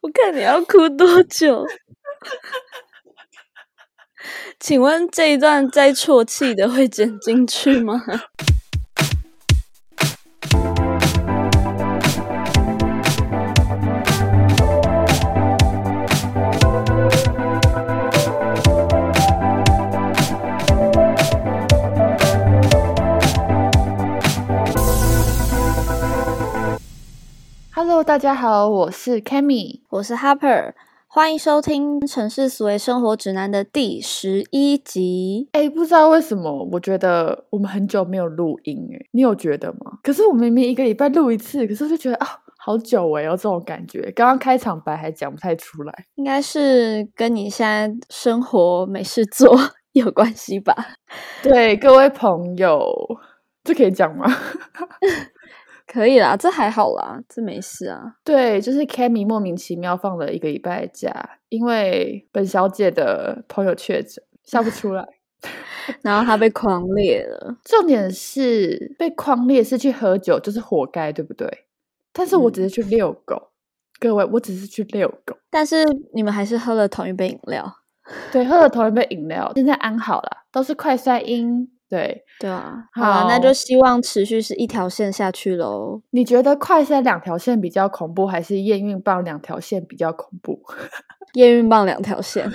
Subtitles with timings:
[0.00, 1.64] 我看你要哭多久？
[4.58, 8.02] 请问这一段在啜泣的会剪进去吗
[28.16, 30.72] 大家好，我是 Cammy，我是 Harper，
[31.06, 35.50] 欢迎收听《城市思维生活指南》的第十一集。
[35.52, 39.98] 哎，不知道为什么，我觉得我们很久没有录音，哎，你有觉得吗？
[40.02, 44.10] 可是我明明一个礼拜录一次，可是就觉得啊，好久哎，有这种感觉。
[44.12, 49.54] 刚刚开场白还讲不太出来，应该是跟你现在生活没事做
[49.92, 50.74] 有关系吧？
[51.42, 52.90] 对，各位朋友，
[53.62, 54.24] 这可以讲吗？
[55.96, 58.16] 可以啦，这还好啦，这没事啊。
[58.22, 61.10] 对，就是 Cammy 莫名其妙放了一个礼拜假，
[61.48, 65.08] 因为本小姐的朋友确诊，笑不出来，
[66.02, 67.56] 然后她被框裂了。
[67.64, 71.48] 重点是被框裂是去喝酒，就是活该，对不对？
[72.12, 73.48] 但是我只是去遛狗，
[73.98, 75.34] 各位，我只是去遛狗。
[75.48, 77.74] 但是你们还是喝了同一杯饮料，
[78.30, 81.70] 对，喝了同一杯饮料，现在安好了，都是快衰阴。
[81.88, 86.02] 对对啊，好，那就希望持续是一条线下去喽。
[86.10, 90.60] 你觉得快筛两条线比较恐怖，还是验孕棒两条线比较恐怖？
[91.34, 92.50] 验孕棒两条线，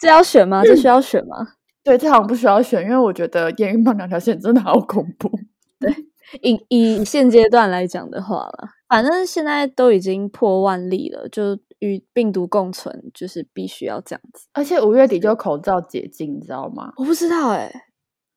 [0.00, 0.62] 这要选吗？
[0.64, 1.36] 这需要选吗？
[1.84, 5.30] 对，这好像不需要选，因为我觉得验孕棒两条线真的好恐怖。
[5.78, 5.94] 对，
[6.42, 14.48] 以以现阶段来讲的话了，反正现在都已经破万例了，就与病毒共存，就是必须要这样子。
[14.52, 16.92] 而且五月底就口罩解禁，你知道吗？
[16.96, 17.70] 我不知道哎。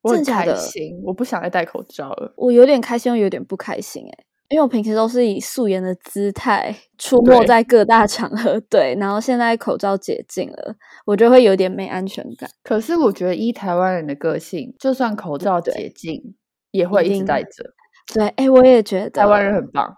[0.02, 2.34] 我很开心，我不想再戴口罩了。
[2.36, 8.96] 我有点开心，又有点不开心哎，因为我平时都是以素颜的姿态出没在各大场合，对。
[9.00, 12.50] 然后现在口罩解禁了，我就会有点没安全感。
[12.64, 16.36] 可是我觉得，依台湾人的个性，就算口罩解禁，
[16.72, 17.50] 也会一直戴着。
[18.14, 19.96] 对，哎，我也觉得台湾人很棒。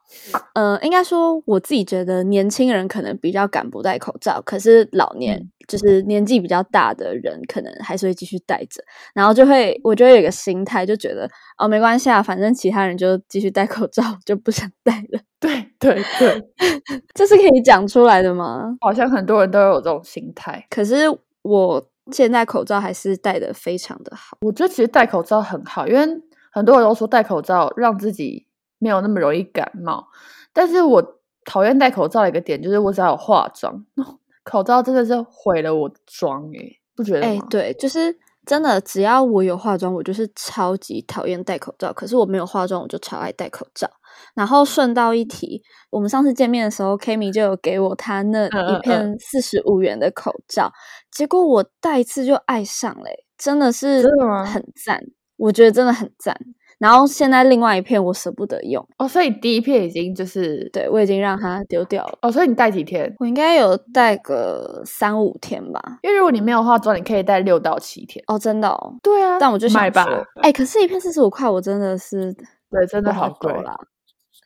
[0.54, 8.84] 嗯，应该说我自己觉得年轻人可能比较敢不戴口罩，可是老年就是年纪比较大的人，可能还是会继续戴着。
[9.16, 11.28] 然后就会，我就会有一个心态，就觉得
[11.58, 15.20] 哦，没关系啊，反正其他人就继续戴口罩， 就不想戴了。
[15.40, 16.44] 对对对，
[17.16, 18.76] 这是可以讲出来的吗？
[18.82, 20.64] 好像很多人都有这种心态。
[20.70, 21.06] 可是
[21.42, 24.38] 我现在口罩还是戴的非常的好。
[24.42, 26.22] 我觉得其实戴口罩很好，因为。
[26.54, 28.46] 很多人都说戴口罩让自己
[28.80, 30.08] 没有那么容易感冒，
[30.54, 31.04] 但是我
[31.46, 33.86] 讨厌戴口罩的一个点就是我只要有化妆，
[34.46, 37.48] 口罩真的是毁了我的妆诶，不觉得吗？
[37.50, 38.16] 对，就是
[38.46, 41.92] 真的，只要我有化妆，我就是超级讨厌戴口罩。
[41.94, 43.90] 可是我没有化妆，我就超爱戴口罩。
[44.36, 50.72] 然后顺道一提，我们上次见面的时候，Kimi 就有给我他那一片四十五元的口罩，
[51.10, 54.04] 结果我戴一次就爱上了，真的是
[54.46, 55.04] 很赞。
[55.44, 56.34] 我觉得真的很赞，
[56.78, 63.14] 然后现在另外一片我舍不得用哦，所以第一片已经就是对我已经让它丢掉了哦，所以你戴几天？
[63.20, 70.06] 我应该有戴个三五天吧，因为如果你没有化妆，你可以戴六到七天哦，真的哦，对啊，但我就想吧，
[70.42, 72.34] 哎，可是一片四十五块，我真的是
[72.72, 73.78] 对，真的好贵啦，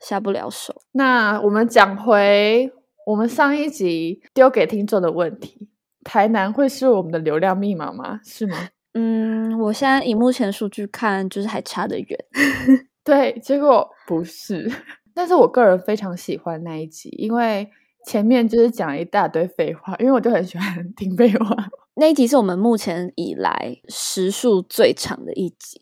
[0.01, 0.73] 下不了手。
[0.93, 2.71] 那我们讲回
[3.05, 5.69] 我们上一集丢给听众的问题：
[6.03, 8.19] 台南会是我们的流量密码吗？
[8.23, 8.57] 是吗？
[8.99, 12.25] 嗯，我现在以目前数据看，就是还差得远。
[13.03, 14.71] 对，结果不是。
[15.13, 17.69] 但是我个人非常喜欢那一集，因为
[18.05, 21.55] 前面就是讲了一大堆废话，因为我就很喜欢听废话。
[21.95, 25.81] 那一集是我们目前以来时数最长的一集，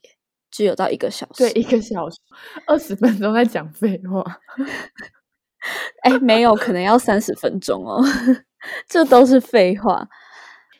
[0.49, 1.43] 只有到一个小时。
[1.43, 2.17] 对，一个小时
[2.65, 4.23] 二十分钟在讲废话。
[6.03, 8.01] 哎，没有，可能要三十分钟哦。
[8.87, 10.07] 这都是废话。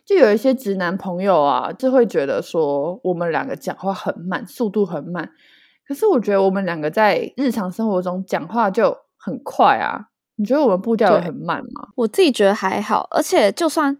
[0.06, 5.32] 就有一些直男朋友啊，就会觉得说我们两个讲话很慢，速度很慢。
[5.88, 10.08] 可是我觉得我们两个在日常生活中讲话就很快啊。
[10.36, 11.90] 你觉得我们步调很慢吗？
[11.96, 13.98] 我自己觉得还好，而且就算。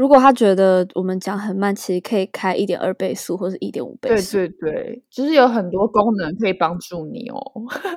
[0.00, 4.38] 如果他觉得我们讲很慢，其实可以开一点二倍速或者一点五倍速。
[4.38, 7.38] 对对对，就是有很多功能可以帮助你哦。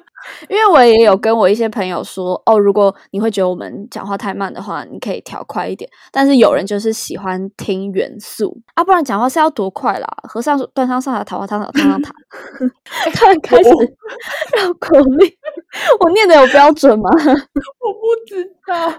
[0.50, 5.90] 因为我也有跟我一些朋友说，哦，如果你会觉得我们讲话太慢的话，你可以调快一点。
[6.12, 10.08] 但是有人就是喜欢听元素啊，不然讲话是要多快啦？
[10.24, 12.14] 和尚端上上塔，桃花汤汤汤汤塔。
[13.16, 15.32] 突然 开始绕口令，
[16.02, 17.10] 我念的有标准吗？
[17.16, 18.90] 我不知道，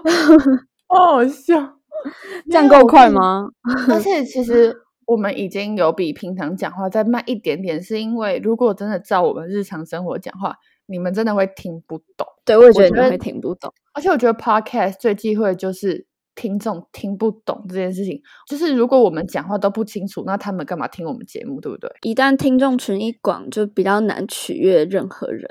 [0.87, 1.73] 好好笑。
[2.49, 3.47] 这样够快吗？
[3.89, 4.75] 而且其实
[5.05, 10.55] 我们已经有比平常讲话再慢一点点，是因为如果真的照我们日常生活讲话，
[10.87, 12.27] 你们真的会听不懂。
[12.43, 13.73] 对，我也觉得你会听不懂。
[13.93, 16.05] 而且我觉得 podcast 最忌讳的就是
[16.35, 18.21] 听众听不懂这件事情。
[18.47, 21.89] 就是如果我们讲话都不清楚，那他们干嘛听我们节目，对不对？
[22.01, 25.47] 一旦听众群一广，就比较难取悦任何人。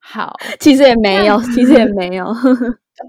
[0.00, 2.26] 好，其实也没有，其实也没有。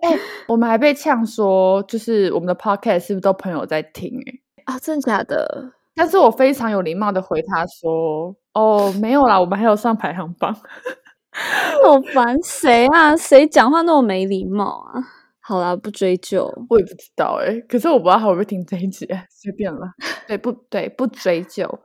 [0.01, 4.41] 哎、我们还被呛说，就是我们的 podcast 是不是都朋友在听、欸？
[4.65, 5.71] 啊，真的假的？
[5.95, 10.53] 但是我非常有礼貌的回他说：“哦，没有啦，我们还有上排行榜。
[10.53, 13.15] 好烦，谁啊？
[13.17, 15.03] 谁讲话那么没礼貌啊？
[15.41, 19.91] 好啦，不追究。”我也不知道哎、可是我不知道他会不会听这一集， 随便了。
[20.27, 21.79] 对，不对，不追究。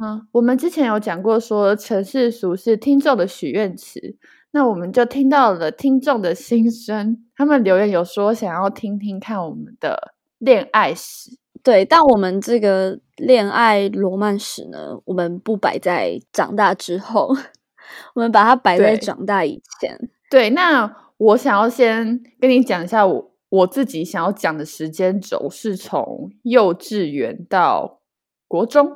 [0.00, 4.16] 嗯，我们之前有讲过说城市俗是听众的许愿池，
[4.56, 11.36] 那我们就听到了听众的心声，他们留言有说想要听听看我们的恋爱史。
[11.62, 17.28] 对，但我们这个恋爱罗曼史呢，我们不摆在长大之后，
[18.16, 20.08] 我们把它摆在长大以前。
[20.30, 28.00] 对，那我想要先跟你讲一下我我自己想要讲的时间轴是从幼稚园到
[28.48, 28.90] 国中，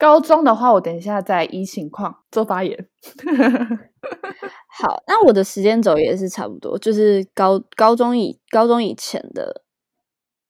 [0.00, 2.88] 高中的话我等一下再依情况做发言。
[4.66, 9.62] 好，那我的时间轴也是差不多，就是高高中以高中以前的，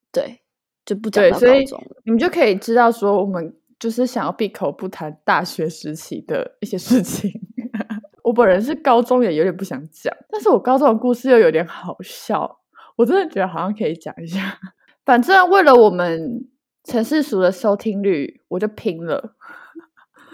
[0.09, 0.39] 对，
[0.85, 2.01] 就不讲对，到所以高中了。
[2.05, 7.29] 你们就可以知道说我们就是想要闭口不谈大学时期的一些事情。
[8.23, 12.59] 我本人是高中也有点不想讲，但是我高中的故事又有点好笑，
[12.95, 14.57] 我真的觉得好像可以讲一下。
[15.03, 16.47] 反正为了我们
[16.85, 19.35] 城市俗的收听率，我就拼了。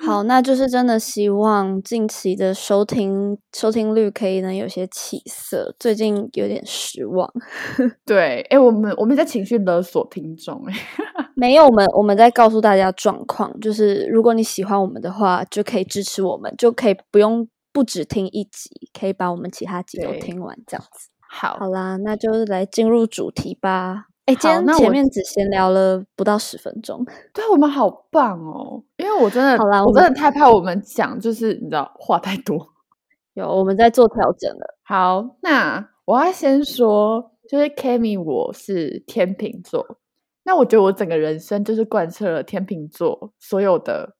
[0.08, 7.30] 好，那就是真的希望近期的收听收听率可以能有些起色，最近有点失望。
[8.06, 10.74] 对，哎，我们我们在情绪勒索听众，哎，
[11.36, 21.10] 没有，我们我们在告诉大家状况，就是如果你喜欢我们的话，就可以支持我们，就可以不用不只听一集，可以把我们其他集都听完，这样子。
[21.30, 24.06] 好，好啦，那就来进入主题吧。
[24.28, 32.74] 哎，今天那前面只闲聊了不到十分钟，对我们好棒哦，因为我真的，好啦我我真的太怕我们讲，就是你知道话太多。
[33.36, 34.78] 有我们在做调整了。
[34.84, 39.98] 好，那我要先说，就是 Kimi，我是天秤座。
[40.44, 44.16] 那我觉得我整个人生就是贯彻了天秤座所有的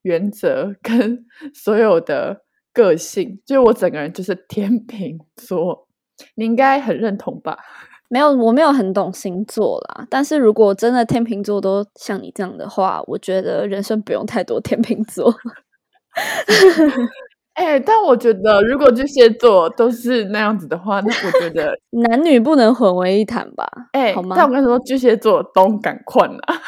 [0.00, 5.88] 原则跟 所有的个性，就是我整个人就是天秤座。
[6.36, 7.58] 你应该很认同吧？
[8.12, 10.06] 没有，我没有很懂星座啦。
[10.10, 15.34] 但是如果真的天秤座都像你这样的话，我觉得人生不用太多天秤座。
[17.54, 21.74] 哎、但我觉得如果巨蟹座都是那样子的话，那我觉得，
[22.08, 23.66] 男女不能混为一谈吧？
[23.92, 26.60] 哎、好吗但我跟你说，巨蟹座都赶快啊！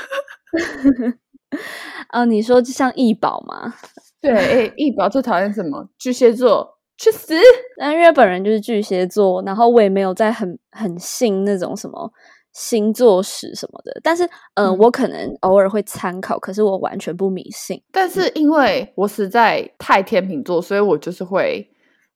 [2.08, 3.74] 啊， 你说就像易宝吗？
[4.22, 4.32] 对，
[4.66, 5.88] 哎、易宝最讨厌什么？
[5.98, 7.34] 巨蟹座去死！
[7.78, 12.12] 但因为本人就是巨蟹座，然后我也没有在很很信那种什么
[12.52, 14.00] 星座史什么的。
[14.02, 14.22] 但是，
[14.54, 17.82] 呃，嗯我可能偶尔会参考，可是我完全不迷信。
[17.90, 21.68] 但是因为我实在太天秤座，所以我就是会，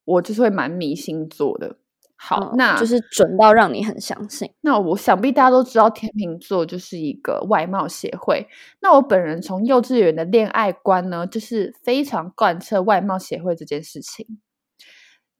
[0.04, 1.76] 我就是会蛮迷星座的。
[2.20, 4.48] 好，嗯那就是准到让你很相信。
[4.60, 8.46] 那我想必大家都知道，天秤座就是一个外貌协会。
[8.80, 14.26] 那我本人从幼稚园的恋爱观呢，就是非常贯彻外貌协会这件事情。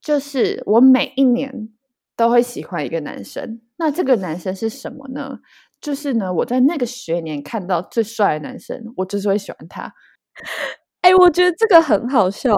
[0.09, 1.69] 就是我每一年
[2.17, 5.41] 都会喜欢一个男生，那这个男生是什么呢？
[5.83, 9.93] 就是呢，我在那个学年看到最帅的男生，我就是会喜欢他。
[11.03, 12.55] 哎、我觉得这个很好笑。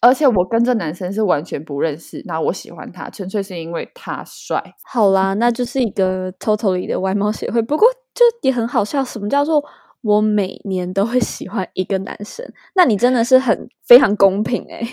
[0.00, 4.62] 而且我跟这男生是完全不认识，那我喜欢他，纯粹是因为他帅。
[4.84, 7.60] 好啦，那就是一个 totally 的外貌协会。
[7.60, 9.64] 不过就也很好笑，什么叫做
[10.02, 12.48] 我每年都会喜欢一个男生？
[12.76, 14.86] 那你真的是很非常公平诶、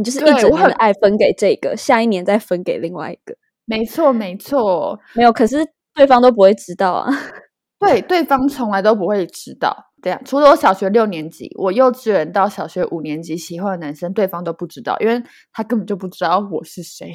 [0.00, 3.36] 你就是一直我很整年的爱分给这个，下一年再分给另外一个。
[3.66, 5.58] 没错，没错，没有，可是
[5.94, 7.12] 对方都不会知道啊。
[7.78, 9.76] 对，对方从来都不会知道。
[10.00, 17.14] 对啊，除了我小学六年级，我幼稚园到小学五年级喜欢的男生，对方都不知道，因为他根本就不知道我是谁。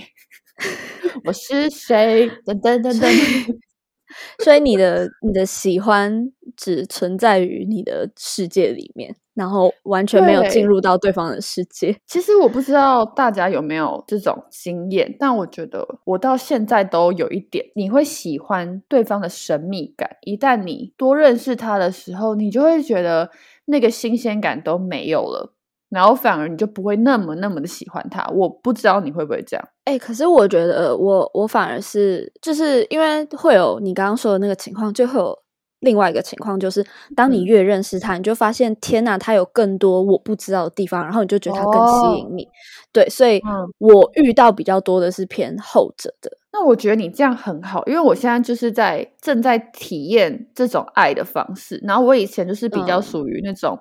[1.26, 2.30] 我是谁？
[2.46, 3.58] 噔噔噔噔。
[4.44, 11.96] 所以你的你的喜欢只存在于你的世界里面，然后完全没有进入到对方的世界。
[12.06, 20.10] 其实我不知道大家有没有这种经验，但我觉得我到现在都有一点，你会喜欢对方的神秘感。
[20.22, 23.30] 一旦你多认识他的时候，你就会觉得
[23.66, 25.54] 那个新鲜感都没有了，
[25.90, 28.26] 然后反而你就不会那么那么的喜欢他。
[28.34, 29.70] 我不知道你会不会这样。
[29.86, 35.38] 哎、可是我觉得我我反而是就是因为会有你刚刚说的那个情况，就会有
[35.86, 42.46] 另外一个情况就是，当你嗯越认识他，你就发现天呐，他有更多我不知道的地方，然后你就觉得他更吸引你。
[42.92, 46.30] 对，所以嗯我遇到比较多的是偏后者的。
[46.52, 51.80] 那我觉得你这样很好，因为我现在就是在正在体验这种爱的方式。
[51.84, 53.78] 然后我以前就是比较嗯属于那种，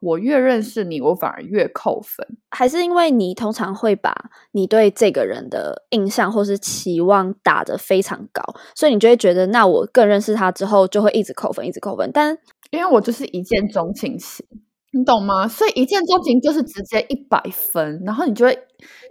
[0.00, 2.26] 我越认识你，我反而越扣分。
[2.50, 4.14] 还是因为你通常会把
[4.52, 8.42] 你对这个人的印象或是期望打得非常高，
[8.74, 12.10] 所以你就会觉得，那我更认识他之后就会一直扣分，一直扣分。
[12.12, 12.36] 但
[12.70, 14.44] 因为我就是一见钟情型，
[14.92, 15.46] 你懂吗？
[15.46, 18.58] 所以一见钟情就是直接一百分，然后你就会，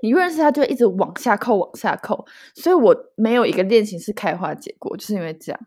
[0.02, 2.26] 你越认识他就会一直往下扣，往下扣。
[2.56, 5.60] 所以我没有一个恋情是开花结果，就是因为这样。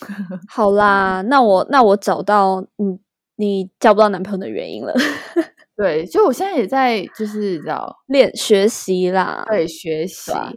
[0.48, 2.98] 好啦，那我那我找到你
[3.38, 4.92] 你交不到男朋友的原因了，
[5.76, 9.44] 对，就我现在也在就是你知道练学习啦。
[9.48, 10.30] 对学习。
[10.32, 10.52] 啊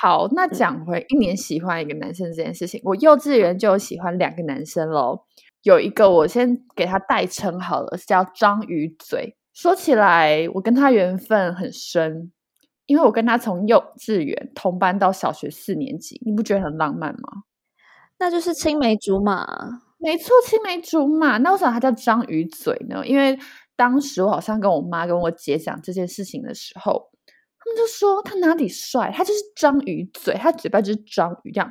[0.00, 5.24] 好，那讲回一年喜欢一个男生这件事情，我幼稚园就有喜欢两个男生喽。
[5.64, 9.36] 有一个我先给他代称好了，是叫章鱼嘴。
[9.52, 12.30] 说起来，我跟他缘分很深，
[12.86, 17.42] 因为我跟他从幼稚园同班到小学四年级，你不觉得很浪漫吗？
[18.20, 19.44] 那就是青梅竹马。
[20.02, 21.36] 没错，青梅竹马。
[21.38, 23.06] 那为什么他叫章鱼嘴呢？
[23.06, 23.38] 因为
[23.76, 27.10] 当时我好像跟我妈跟我姐讲这件事情的时候，
[27.58, 31.70] 他们就说他哪里帅，他就是章鱼嘴，他嘴巴就是章鱼这样。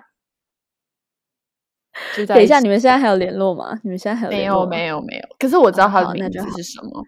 [2.15, 3.77] 就在等一下，你们现在还有联络吗？
[3.83, 7.03] 你们现在还有没联络吗有没有没有，可是我知道哦他的名字是什么，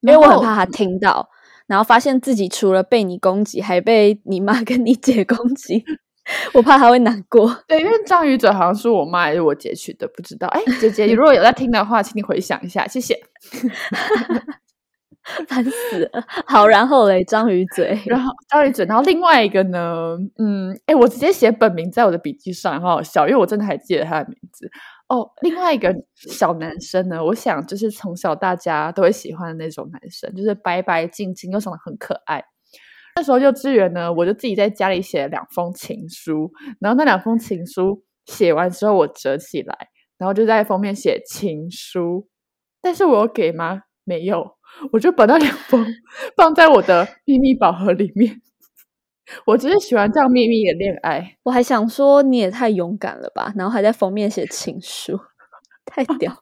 [0.00, 1.26] 因为我很怕他听到，
[1.68, 5.84] 然后发现自己除了被你攻击，还被你妈跟你姐攻击，
[6.52, 7.48] 我怕他会难过。
[7.68, 10.48] 对，因为章鱼嘴好像是我妈还是我姐取的，不知道。
[10.48, 13.18] 哎，姐姐，你如果有在听的话，请你回想一下，谢谢。
[15.48, 16.24] 烦死了。
[16.46, 24.70] 好，然后嘞，章鱼嘴，然后章鱼嘴，然后另外一个呢，嗯，哎，我直接写本名在我的笔记上，很好笑，因为我真的还记得他的名字。
[25.08, 32.44] 哦，另外一个小男生呢，我想就是从小大家都会喜欢的那种男生，就是白白净净又长得很可爱。
[33.16, 42.28] 那时候幼稚园呢，我就自己在家里写了两封情书，然后那两封情书写完之后，我折起来，然后就在封面写情书。
[42.82, 43.82] 但是我有给吗？
[44.04, 44.56] 没有，
[44.92, 45.84] 我就把那两封
[46.36, 48.40] 放在我的秘密宝盒里面。
[49.46, 51.36] 我只是喜欢这样秘密的恋爱。
[51.42, 55.18] 我还想说你也太勇敢了吧，然后还在封面写情书，
[55.86, 56.32] 太屌。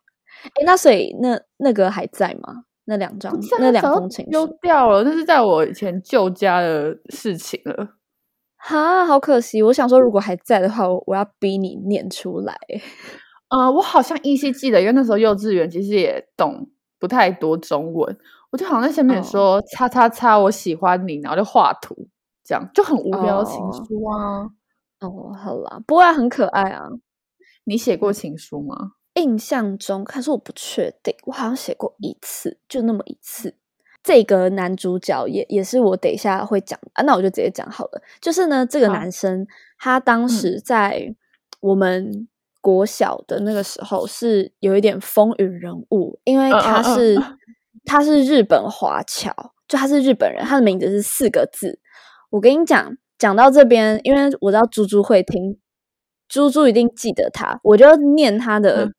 [0.42, 2.64] 哎，那所以那那个还在吗？
[2.86, 7.96] 那两张那两封情书丢，掉了，那是在我以前旧家的事情了。
[8.56, 9.62] 哈，好可惜。
[9.62, 12.54] 我想说，如果还在的话，我我要逼你念出来。
[13.48, 18.18] 呃，我好像依稀记得，因为那时候幼稚园其实也懂不太多中文，
[18.50, 21.94] 我就好像在前面哦说“叉叉叉”，我喜欢你，然后就画图，
[22.42, 24.44] 这样就很无聊的情哦书啊。
[25.00, 26.82] 哦，好啦，不过很可爱啊。
[27.64, 28.92] 你写过情书吗？
[29.14, 33.54] 印象中，可是我不确定，我好像写过一次，就那么一次。
[34.02, 38.02] 这个男主角也也是我等一下会讲啊，那我就直接讲好了。
[38.20, 39.46] 就是呢，这个男生
[39.78, 41.14] 他当时在
[41.60, 42.28] 我们
[42.60, 47.22] 国小的那个时候是有一点风云人物，因为嗯他嗯嗯是、
[47.86, 49.32] 他是日本华侨，
[49.66, 51.80] 就他是日本人，他的名字是四个字。
[52.28, 55.58] 我跟你讲，讲到这边，因为我知道猪猪会听，
[56.28, 58.94] 猪猪一定记得他，我就念他的嗯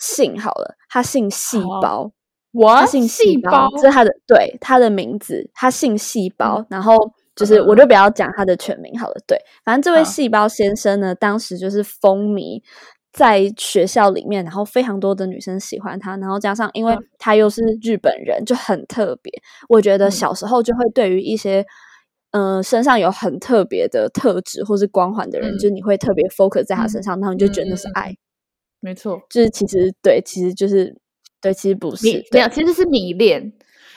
[0.00, 0.74] 姓好了。
[0.88, 2.10] 他姓细胞，
[2.52, 6.64] 我他姓细胞，这是他的对他的名字，他姓细胞。
[6.68, 6.96] 然后
[7.34, 9.14] 就是，嗯我就不要讲他的全名好了。
[9.26, 12.62] 对，反正这位细胞先生呢，当时就是风靡
[13.12, 19.32] 在学校里面，然后非常多的女生喜欢他，然后加上因为嗯他又是日本人，就很特别。
[19.68, 21.64] 我觉得嗯小时候就会对于一些。
[22.32, 28.14] 嗯、身上有很特别的特质或是光环的人，嗯就你会特别 focus 在他嗯身上，然后你就觉得那是爱。
[28.80, 30.96] 没错，就是其实对，其实就是
[31.40, 33.42] 对，其实不是迷对没有，其实是迷恋，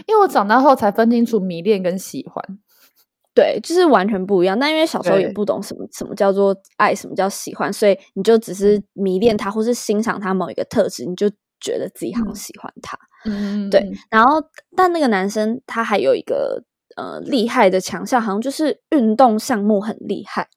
[0.07, 2.43] 因为我长大后才分清楚迷恋跟喜欢。
[3.35, 4.57] 对，就是完全不一样。
[4.59, 11.29] 但因为小时候也不懂什么什么叫做爱，什么叫喜欢，所以你就只是迷恋他，或是欣赏他某一个特质，你就
[11.61, 12.97] 觉得自己好像嗯喜欢他。
[13.25, 14.41] 嗯，对，然后
[14.75, 16.61] 但那个男生他还有一个
[16.97, 20.49] 呃厉害的强项，好像就是运动项目很厉害。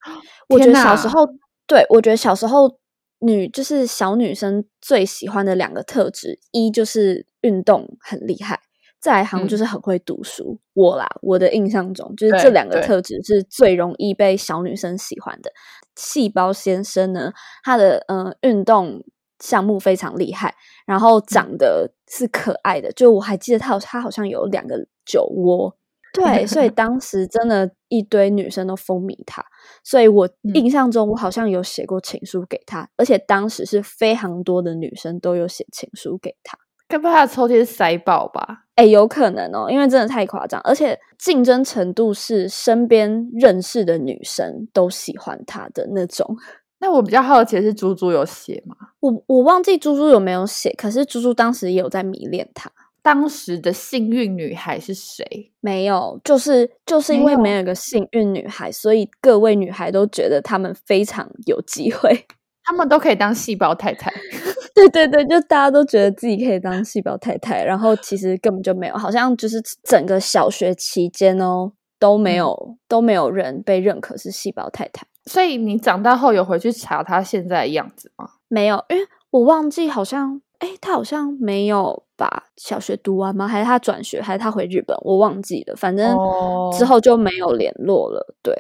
[0.49, 1.29] 我觉得小时候，
[1.69, 2.79] 对我觉得小时候
[3.23, 8.61] 女就是小女生最喜欢的两个特质，一就是运动很厉害。
[9.01, 15.51] 再来好像就嗯是很会读书，我啦，我的印象中就是这对两个特质是最容易被小女生喜欢的。
[15.97, 17.33] 细胞先生呢，
[17.65, 19.03] 他的呃运动
[19.41, 20.55] 项目非常厉害，
[20.87, 25.77] 然后嗯长得是可爱的，就我还记得他有他好像有两个酒窝，
[26.13, 29.45] 对，所以 当时真的一堆女生都风靡他，
[29.83, 36.59] 所以我嗯印象中我好像有写过情书给他，而且当时是非常多的女生都有写情书给他。
[36.89, 38.65] 该不会他的抽屉是塞爆吧？
[38.75, 46.37] 哎，有可能哦，因为真的太夸张，而且竞争程度是身边认识的女生都喜欢他的那种。
[46.81, 48.77] 那我比较好奇的是，猪猪有写吗？
[49.01, 52.71] 我我忘记猪猪有没有写，可是猪猪当时也有在迷恋他。
[53.03, 55.53] 当时的幸运女孩是谁？
[55.61, 62.27] 没有，就是就是因为没有一个幸运女孩，所以各位女孩都觉得她们非常有机会。
[62.65, 64.13] 她们都可以当细胞太太。
[64.75, 78.27] 对对对，就大家都觉得自己可以当细胞太太，然后其实根本就没有，好像就是整个小学期间哦都没有、都没有人被认可是细胞太太，所以你长大后有回去查她现在的样子吗？
[78.49, 83.49] 没有，因为我忘记好像，哎，他好像没有把小学读完吗？
[83.49, 84.97] 还是他转学，还是他回日本？
[85.01, 88.37] 我忘记了，反正哦之后就没有联络了。
[88.45, 88.55] 对，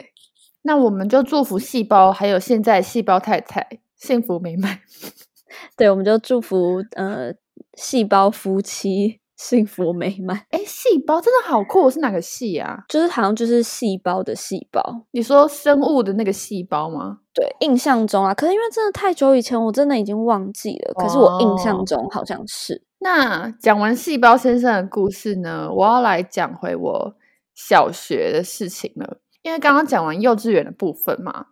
[0.62, 3.64] 那我们就祝福细胞还有现在细胞太太
[3.97, 4.80] 幸福美满。
[5.78, 7.32] 对，我们就祝福呃
[7.75, 12.84] 细胞夫妻幸福美满，哎，细胞真的好酷，是哪个细啊？
[12.88, 14.80] 就是好像就是细胞的细胞。
[15.11, 17.18] 你说生物的那个细胞吗？
[17.34, 20.94] 对，印象中啊，可是因为真的太久以前，我真的已经忘记了。
[20.94, 27.14] 可是我印象哦中好像是，那讲完细胞先生的故事呢，我要来讲回我
[27.56, 29.18] 小学的事情了。
[29.42, 31.46] 因为刚刚讲完幼稚园的部分嘛，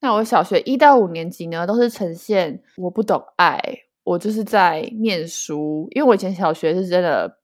[0.00, 3.60] 那我小学一到五年级呢，都是呈现我不懂爱，
[4.04, 5.86] 我就是在念书。
[5.92, 7.38] 因为我以前小学是真的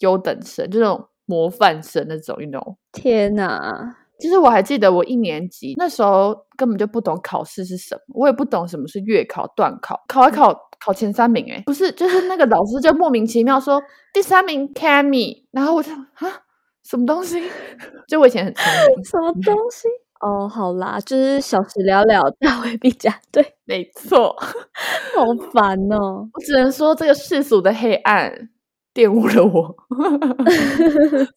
[0.00, 2.76] 优等生，就那种模范生那种，you know。
[2.92, 3.96] 天哪！
[4.18, 13.82] 其实我还记得我一年级那时候根本就不懂考试是什么，我也不懂什么是月考、段考，考一考考前三名、欸，不是，就是那个老师就莫名其妙说
[14.14, 16.42] 第三名 Cammy，然后我就啊
[16.82, 17.42] 什么东西？
[18.08, 18.64] 就我以前很聪
[18.96, 19.86] 明， 什么东西？
[20.20, 24.34] 哦，好啦，就是小时了了，大未必佳对， 没错，
[25.14, 26.28] 好烦哦。
[26.32, 28.50] 我只能说这个世俗的黑暗
[28.94, 29.76] 玷污了我。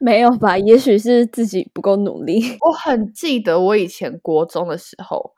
[0.00, 0.56] 没有吧？
[0.56, 2.40] 也许是自己不够努力。
[2.60, 5.32] 我很记得我以前国中的时候，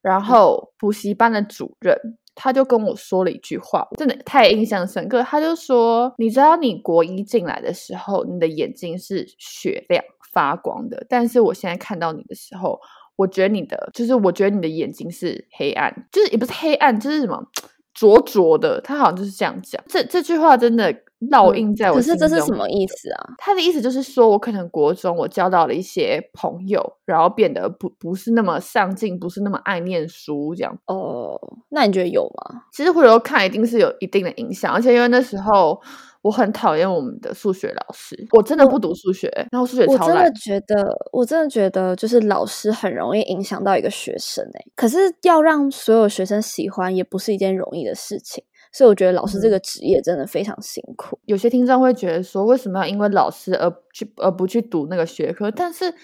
[0.00, 1.94] 然后补习班的主任
[2.34, 5.22] 他就跟我说了一句话，真的太印象深刻。
[5.22, 10.02] 他就说：“你知道你国一进来的时候，你的眼睛是雪亮
[10.36, 12.78] 发光的，但是我现在看到你的时候，
[13.16, 17.42] 我觉得你的就是我觉得你的眼睛是黑暗，就是也不是黑暗，就是什么
[17.94, 19.82] 灼灼的。”他好像就是这样讲。
[19.88, 20.94] 这这句话真的
[21.30, 22.02] 烙印在我可。
[22.02, 23.34] 是这是什么意思啊？
[23.38, 30.78] 他的意思就是说，我可能国中我交到了一些朋友，然后变得不不是那么上进，不是那么爱念书，这样。
[30.86, 32.64] 哦，那你觉得有吗？
[32.70, 35.80] 其实回头看，一定是有一定的影响，而且因为那时候
[36.26, 40.32] 我很讨厌我们的数学老师，我真的不读数学，然后数学超烂我真的。
[40.32, 48.42] 觉得，我真的觉得，就是老师很容易影响到一个学生诶、可是要让所有学生喜欢，也不是一件容易的事情。
[48.72, 51.18] 所以我觉得老师这嗯个职业真的非常辛苦。
[51.26, 55.48] 有些听众会觉得说，为什么要因为老师而去而不去读那个学科？
[55.50, 55.94] 但是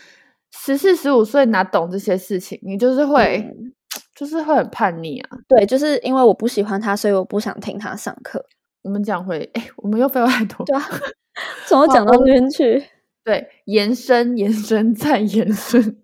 [0.53, 2.59] 十四十五岁哪懂这些事情？
[2.63, 3.73] 你就是会，嗯
[4.15, 5.31] 就是会很叛逆啊。
[5.49, 8.43] 对，就是因为我不喜欢他，所以我不想听他上课。
[8.83, 10.65] 我们讲回，哎，我们又废话太多。
[10.67, 10.83] 对啊，
[11.67, 12.85] 怎么讲到这边去？
[13.25, 15.99] 对，延伸、延伸再延伸。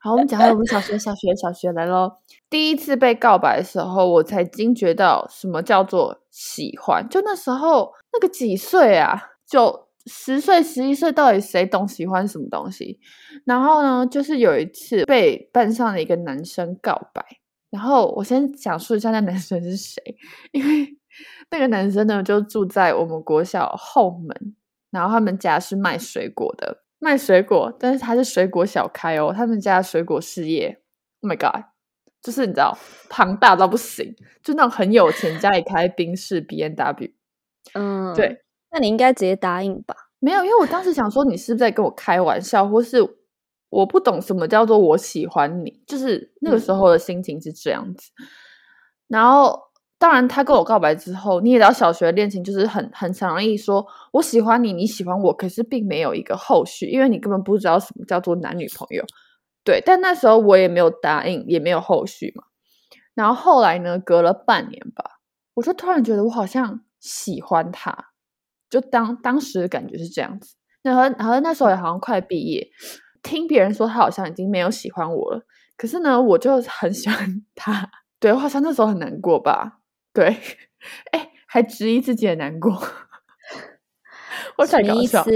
[0.00, 2.20] 好，我们讲回我们小学、小学、小学来咯。
[2.50, 7.08] 第一次被告白的时候，我才惊觉到什么叫做喜欢。
[7.08, 13.00] 就那时候，那个几岁啊，就十岁、十一岁，到底谁懂喜欢什么东西？
[13.46, 17.24] 然后呢，就是有一次被班上的一个男生告白，
[17.70, 20.02] 然后我先讲述一下那男生是谁，
[20.52, 20.94] 因为
[21.54, 24.56] 那个男生呢就住在我们国小后门，
[24.90, 30.82] 然后他们家是卖水果的，卖水果，但是他是水果小开哦，他们家的水果事业
[31.20, 31.66] ，Oh my god，
[32.20, 32.76] 就是你知道
[33.08, 37.12] 庞大到不行，就那种很有钱，家里开宾士、B N W，
[37.74, 39.94] 嗯，对，那你应该直接答应吧。
[40.18, 42.98] 没有，因为我当时想说你是不是在跟我开玩笑，或是
[43.70, 48.10] 我不懂什么叫做我喜欢你，就是那个时候的心情是这样子。
[49.06, 49.63] 然后，
[49.98, 59.04] 当然他跟我告白之后，你也知道小学恋情就是很很常容易说我喜欢你，你喜欢我，可是并没有一个后续，因为你根本不知道什么叫做男女朋友。
[59.64, 62.44] 对，但那时候我也没有答应，也没有后续嘛。
[63.14, 65.04] 然后后来呢，隔了半年吧，
[65.54, 68.08] 我就突然觉得我好像喜欢他，
[68.68, 70.56] 就当当时的感觉是这样子。
[70.82, 72.68] 然后，然后那时候也好像快毕业，
[73.22, 75.40] 听别人说他好像已经没有喜欢我了，
[75.78, 77.88] 可是呢，我就很喜欢他。
[78.20, 79.80] 对好像那时候很难过吧？
[80.14, 80.38] 对，
[81.10, 82.72] 哎，还质疑自己的难过。
[84.56, 85.22] 我太搞笑。
[85.24, 85.30] 思？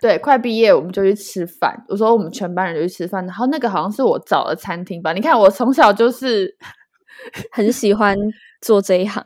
[0.00, 1.84] 对，快毕业我们就去吃饭。
[1.88, 5.12] 我说我们全班人就去吃饭，然后那个好像是我找的餐厅吧？
[5.14, 6.54] 你看我从小就是
[7.52, 8.16] 很喜欢
[8.60, 9.24] 做这一行。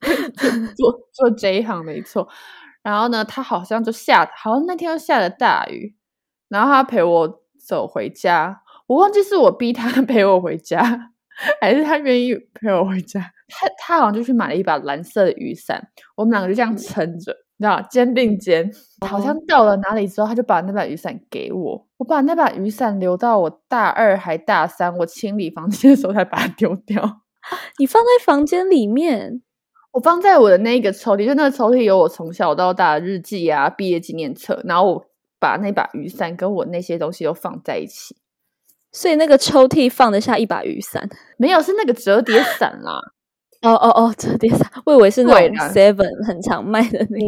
[0.76, 2.28] 做做这一行没错。
[2.82, 5.94] 然后呢，他好像就下，好像那天又下了大雨，
[6.48, 8.62] 然后他陪我走回家。
[8.86, 11.09] 我忘记是我逼他 陪我回家，
[11.60, 13.20] 还是他愿意陪我回家。
[13.48, 18.70] 他他好像就去买了一把蓝色的雨伞，我们两个就这样撑着，你知道，肩并肩。
[19.06, 21.86] 好像到了哪里之后，他就把那把雨伞给我。
[21.96, 27.22] 我把那把雨伞留到我大二还大三，我清理房间的时候才把它丢掉。
[27.78, 29.42] 你放在房间里面，
[29.92, 35.06] 我放在我的那个抽屉，就那个抽屉有我从小到大的日记啊、毕业纪念册，然后我
[35.40, 38.14] 把那把雨伞跟我那些东西都放在一起。
[38.92, 41.08] 所以那个抽屉放得下一把雨伞。
[41.36, 43.00] 没有，是那个折叠伞啦。
[43.62, 47.26] 哦哦哦，折叠伞，我以为是那种 Seven 很常卖的那个。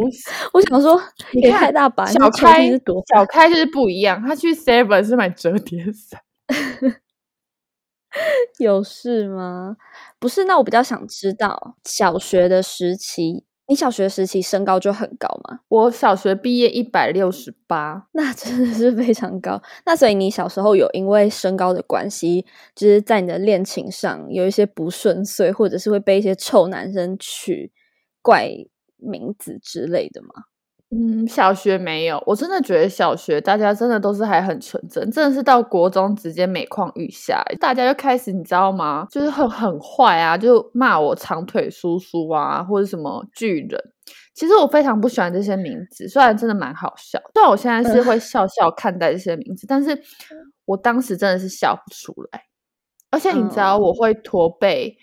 [0.55, 0.98] 我想说，
[1.33, 6.22] 也你看太大把，那小抽开屉是多小开就是不一样，他去 Seven 是买折叠伞。
[8.59, 9.77] 有事吗？
[10.18, 15.61] 不是，那我比较想知道小学的时期，你小学时期身高就很高吗？
[15.68, 19.62] 我小学毕业一百六十八，那真的是非常高。
[19.87, 22.44] 那所以你小时候有因为身高的关系，
[22.75, 27.72] 就是在你的恋情上有一些不顺遂，或者是会被一些臭男生取
[28.20, 28.51] 怪
[28.96, 30.29] 名字之类的吗？
[30.94, 32.22] 嗯，小学没有。
[32.26, 39.07] 我真的觉得小学大家真的都是还很纯真，真的是到国中直接每况愈下，大家就开始你知道吗？
[39.11, 43.83] 就是很很坏啊，就骂我长腿叔叔啊，或者什么巨人。
[44.35, 49.98] 其实我非常不喜欢这些名字，虽然真的蛮好笑，虽然我现在是会笑笑看待这些名字，但是
[50.66, 52.42] 我当时真的是笑不出来。
[53.11, 54.94] 而且你知道我会驼背，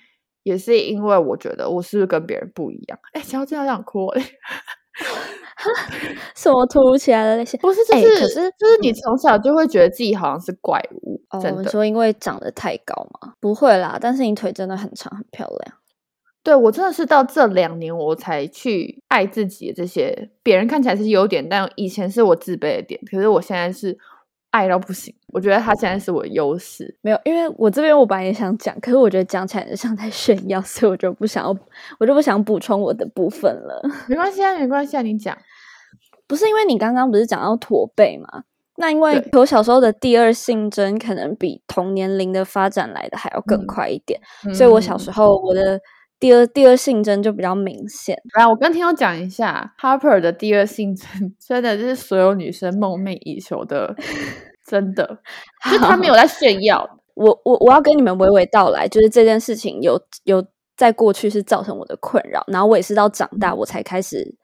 [0.44, 3.00] 也是因为我觉得我是不是跟别人不一样？
[3.14, 4.22] 哎，想要这样想哭哎。
[6.36, 7.58] 什么突如其来的那些？
[7.58, 11.62] 不是，就哎是、可是就是你从小就会觉得自己好像是怪物，哦，真的。
[11.62, 13.34] 你说因为长得太高吗？
[13.40, 15.76] 不会啦，但是你腿真的很长，很漂亮。
[16.42, 23.98] 对我真的是到这两年我才去爱自己的这些，别人看起来是优点，但以前是我自卑的点，可是我现在是
[24.52, 25.14] 爱到不行。
[25.34, 26.98] 我觉得他现在是我的优势。
[27.02, 31.56] 没有，因为我这边我本来也想讲，可是我觉得讲起来就像在炫耀，所以我就不想要，
[32.00, 33.82] 我就不想补充我的部分了。
[34.08, 35.38] 没关系啊，没关系啊，你讲。
[36.28, 38.44] 不是因为你刚刚不是讲到驼背嘛？
[38.78, 44.22] 那因为我小时候的第二性征可能比同年龄的发展来的还要更嗯快一点，
[44.54, 45.78] 所以我小时候我的
[46.20, 48.22] 第二第二性征就比较明显。
[48.38, 51.08] 来，我跟听众讲一下，Harper 的第二性征
[51.40, 53.96] 真的就是所有女生梦寐以求的，
[54.68, 55.20] 真的，
[55.72, 57.00] 就他没有在炫耀。
[57.16, 60.46] 我我我要跟你们娓娓道来，就是这件事情有有
[60.78, 64.36] 在过去是造成我的困扰，然后我也是到长大我才开始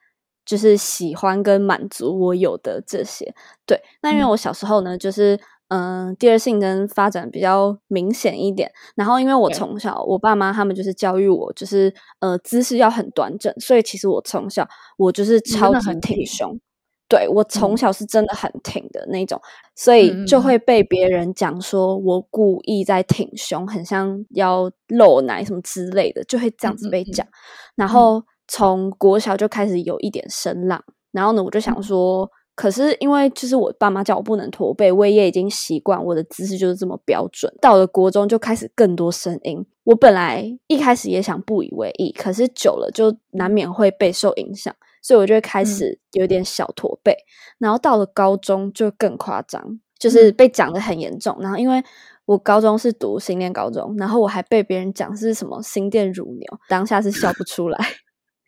[0.45, 3.33] 就是喜欢跟满足我有的这些。
[3.65, 16.59] 对，那因为嗯我小时候呢，就是嗯、呃第二性征发展比较明显一点，然后因为我从小我爸妈他们就是教育我，就是呃姿势要很端正，所以其实我从小我就是超级挺挺胸。
[17.07, 17.73] 对我从。
[17.73, 19.39] 嗯小是真的很挺的那种，
[19.75, 27.27] 所以就会被别人讲说我故意在挺胸，很像要露奶什么之类的，就会这样子嗯嗯嗯被讲。
[27.75, 31.83] 然后从国小就开始有一点声浪，然后呢，我就想嗯。
[31.83, 37.53] 说，可是因为就是我爸妈叫我不能驼背，我也已经习惯我的姿势就是这么标准。
[37.61, 44.73] 到了国中就开始更多声音，我本来一开始也想不以为意，可是久了就难免会被受影响。
[45.01, 47.15] 所以我就会开嗯始有点小驼背，
[47.59, 51.37] 然后到了高中就更夸张，就是嗯被讲的很严重。
[51.39, 51.83] 然后因为
[52.25, 57.77] 我高中是读新店高中，然后我还被别人讲是什么新店乳牛，当下是笑不出来。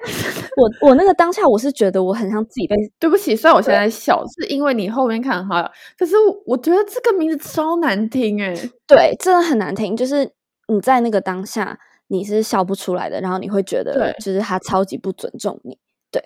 [0.57, 8.53] 我我那个当下我是觉得我很像自己被对不起，虽然我现在笑，是因为你后面看很好，可是我我觉得这个名字超难听哎。
[8.87, 9.95] 对，真的很难听。
[9.95, 10.31] 就是
[10.67, 15.77] 你在那个当下你是笑不出来的，然后你会觉得对就是他超级不尊重你。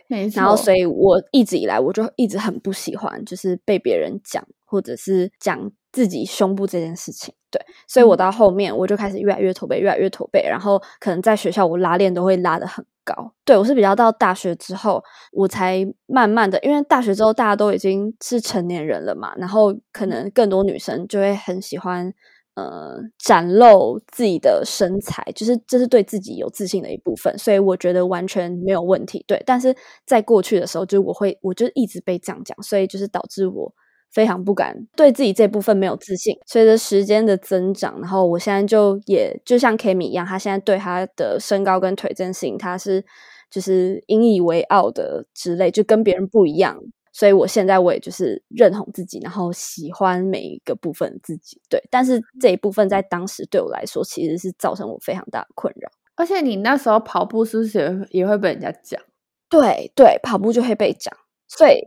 [0.07, 7.33] 没错，然后，所以我一直以来我就一直很不喜欢，就是被别人讲或者是讲自己胸部这件事情。
[7.51, 13.33] 对，所以我嗯到后面我就开始越来越驼背，越来越驼背，然后可能在学校我拉链都会拉得很高。
[13.43, 15.03] 对我是比较到大学之后，
[15.33, 22.13] 我才慢慢的，因为大学之后大家都已经是成年人了嘛，然后可能更多女生就会很喜欢。
[22.53, 29.23] 呃，展露自己的身材，就是这是对自己有自信的一部分，所以我觉得完全没有问题。
[29.25, 29.73] 对，但是
[30.05, 33.73] 在过去的时候，就我会，我就一直被这样讲，所以就是导致我
[34.11, 36.37] 非常不敢对自己这部分没有自信。
[36.45, 43.03] 随着时间的增长，然后我现在就也就像 Kimi 一样，他现在对他的身高跟腿这件事情，他是
[43.49, 46.77] 就是引以为傲的之类，就跟别人不一样。
[47.13, 51.59] 所以我现在我也就是认同自己，然后喜欢每一个部分自己。
[51.69, 55.89] 对，但是这一部分在当时对我来说，其实是造成我非常大的困扰。
[56.15, 57.79] 而且你那时候跑步是不是
[58.11, 59.01] 也也会被人家讲？
[59.49, 61.13] 对对，跑步就会被讲，
[61.49, 61.85] 所以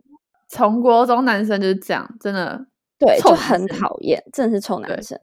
[0.54, 2.64] 从国中男生就是这样，真的
[2.96, 5.18] 对就很生讨厌，真的是臭男生。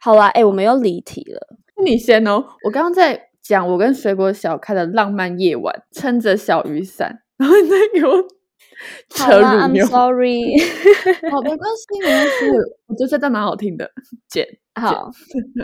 [0.00, 1.58] 好啦，哎、我们又离题了。
[1.84, 8.14] 你先哦，我刚刚在讲我跟水果小开的浪漫夜晚，撑着小雨伞，然后你再给我
[9.10, 9.86] 扯乳牛。
[9.86, 10.42] sorry。
[11.30, 13.90] 好，没关系，没关系， 我我觉得这段蛮好听的，
[14.28, 15.10] 剪好，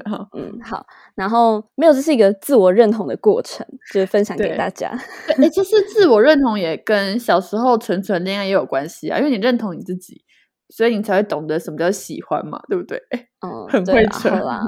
[0.04, 0.28] 好。
[0.36, 0.84] 嗯，好。
[1.14, 4.88] 然后没有，这是一个自我认同的过程，就是分享给大家。
[5.36, 10.24] 哎、其实自我认同也跟小时候纯纯恋爱也有关系啊，因为你认同你自己，
[10.68, 13.02] 所以你才会懂得什么叫喜欢嘛，对不对？
[13.10, 14.60] 哎嗯，很会扯好啦。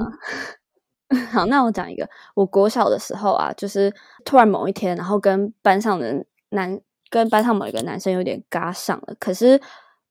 [1.31, 3.93] 好，那我讲一个，我国小的时候啊，就是
[4.25, 6.79] 突然某一天，然后跟班上的男，
[7.13, 9.13] 跟班上某一个男生有点嘎上了。
[9.19, 9.61] 可是，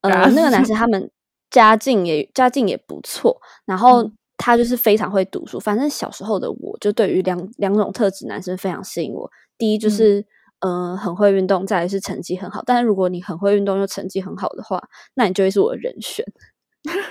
[0.02, 1.10] 呃，那个男生 他们
[1.50, 5.58] 家境也家境也不错，然后嗯他就是非常会读书。
[5.58, 9.28] 反正小时候的我就对于两两种特质男生非常吸引我。
[9.58, 10.26] 第一就嗯是、
[10.60, 12.62] 呃很会运动，再来是成绩很好。
[12.64, 14.80] 但是如果你很会运动又成绩很好的话，
[15.14, 16.24] 那你就会是我的人选。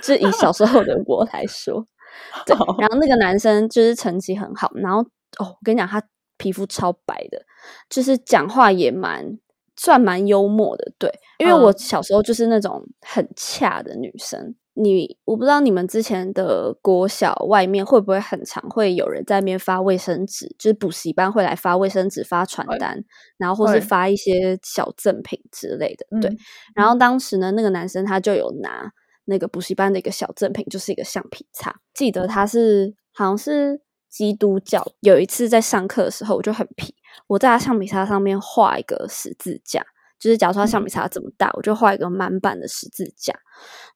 [0.01, 1.85] 就以小时候的 我来说，
[2.45, 4.99] 对，然后那个男生就是成绩很好，然后
[5.37, 6.01] 哦，我跟你讲，他
[6.37, 7.45] 皮肤超白的，
[7.89, 9.37] 就是讲话也蛮
[9.81, 14.53] 算蛮幽默的，对，因为我嗯小时候就是那种很恰的女生。
[14.73, 23.03] 你我不知道你们之前的国小外面会不会很常会有人在那边发卫生纸，就是补习班会来发卫生纸、发传会单，
[23.37, 26.29] 然后或是会发一些小赠品之类的，对。
[26.29, 26.37] 嗯
[26.75, 28.89] 然后当时呢，那个男生他就有拿
[29.25, 31.75] 那个补习班的一个小赠品，就是一个橡皮擦。
[31.93, 34.85] 记得他是好像是基督教。
[35.01, 36.95] 有一次在上课的时候，我就很皮，
[37.27, 39.83] 我在他橡皮擦上面画一个十字架，
[40.19, 43.33] 就是假如说他橡皮擦这么大，我就画一个满版的十字架。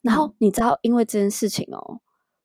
[0.02, 2.00] 然后你知道，因为这件事情哦，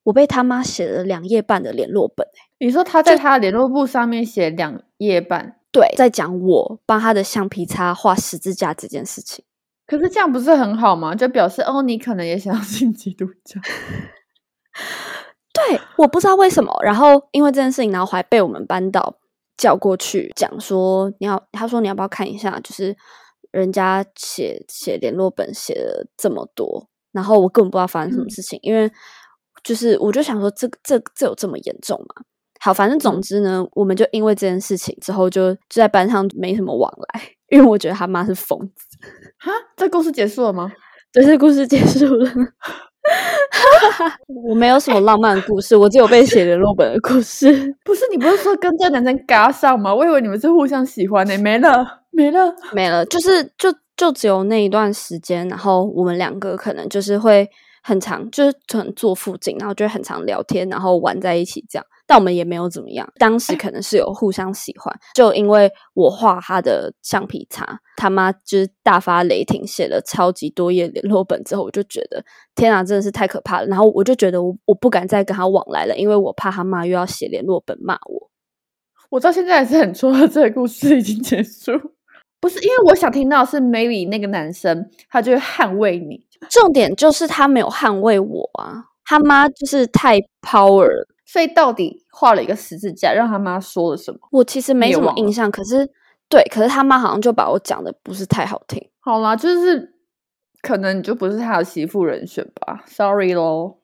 [0.04, 2.33] 我被他妈写了两页半的联络本、欸。
[2.59, 9.44] 你说他在他的联络簿上面写两页半，对，在讲我帮他的橡皮擦画十字架这件事情。
[9.87, 11.14] 可是这样不是很好吗？
[11.14, 13.61] 就表示哦，你可能也想要 信基督教。
[15.52, 16.72] 对，我不知道为什么。
[16.83, 19.16] 然后因为这件事情，然后还被我们班导
[19.61, 22.96] 叫过去讲说，你要他说你要不要看一下，就是
[23.51, 28.90] 人家写写联络本写了这么多，然后我根本不知道发生什么嗯事情，因为
[29.62, 32.25] 就是我就想说，这这这有这么严重吗？
[32.62, 38.99] 好，反正总嗯之呢，我们就因为这件事情之后就，就在班上没什么往来， 因为我觉得他妈是疯子。
[39.38, 40.73] 哈，这故事结束了吗？
[41.12, 42.31] 对，这故事结束了。
[44.48, 47.50] 我没有什么浪漫的故事，我只有被写联络本的故事。
[47.84, 49.94] 不是，你不是说跟这个男生嘎上吗？
[49.94, 52.54] 我以为你们是互相喜欢呢、没了，没了。
[52.72, 57.48] 没了，就是就就只有那一段时间，然后我们两个可能就是会
[57.82, 61.86] 很常，就是可能坐附近，然后就会很常聊天，然后玩在一起这样。
[62.11, 72.20] 但我们也没有怎么样，当时可能是有互相喜欢，就因为我画他的橡皮擦，他妈就是大发雷霆，写了超级多页联络本之后，我就觉得
[72.57, 73.66] 天啊，真的是太可怕了。
[73.68, 78.29] 然后我就觉得我我不敢再跟他往来了，因为我怕他妈又要写联络本骂我。
[79.11, 81.70] 我到现在还是很错，这个故事已经结束。
[82.40, 91.07] 不是因为我想听到是 maybe 那个男生他就会捍卫你，重点就是他没有捍卫我啊，他妈就是太 power 了。
[91.30, 94.18] 所以到底画了一个十字架，让他妈说了什么？
[94.32, 95.88] 我其实没什么印象，可是
[96.28, 98.84] 对，可是他妈好像就把我讲的不是太好听。
[98.98, 99.94] 好啦，就是
[100.60, 103.76] 可能你就不是他的媳妇人选吧，sorry 咯。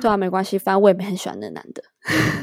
[0.00, 1.82] 对啊，没关系，反正我也没很喜欢那男的。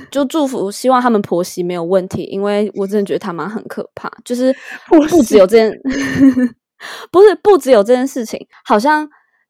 [0.09, 4.11] 就祝福，希望他们婆媳没有问题，因为我真的觉得他妈很可怕。
[4.25, 4.53] 就是
[4.87, 5.71] 婆不只有这件，
[7.11, 9.07] 不是不只有这件事情，好像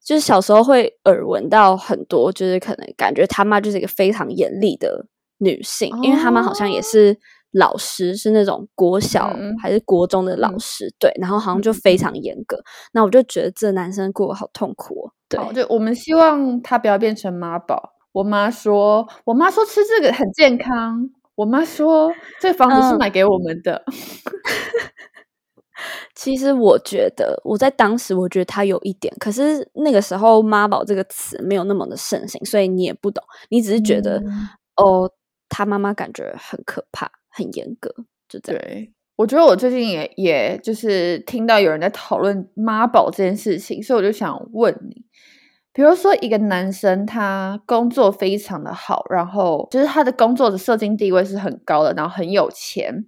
[0.08, 5.06] 就是小时候会耳闻到很多，就是可能感觉他妈就是一个非常严厉的
[5.40, 7.20] 女性，因为他妈好像也哦是
[7.52, 12.58] 老师，是那种国小还是国中的老嗯师，对，然后好像就嗯非常严格。
[12.94, 15.12] 那我就觉得这男生过得好痛苦哦。
[15.28, 17.92] 对，好，就我们希望他不要变成妈宝。
[18.14, 21.10] 我妈说，我妈说吃这个很健康。
[21.36, 23.84] 我妈说，这房子是嗯买给我们的。
[26.16, 35.12] 其实我觉得，我在当时我觉得他有一点，可是那个时候“妈宝”这个词没有那么的盛行，所以你也不懂，你只是觉得、嗯哦，
[35.50, 37.94] 他妈妈感觉很可怕、很严格，
[38.28, 38.62] 就这样。
[38.62, 45.06] 对，我觉得我最近也也就是听到有人在讨论妈宝这件事情，所以我就想问你，
[45.74, 53.06] 比如说一个男生他工作非常的好，然后就是他的工作的社经地位是很高的，然后很有钱，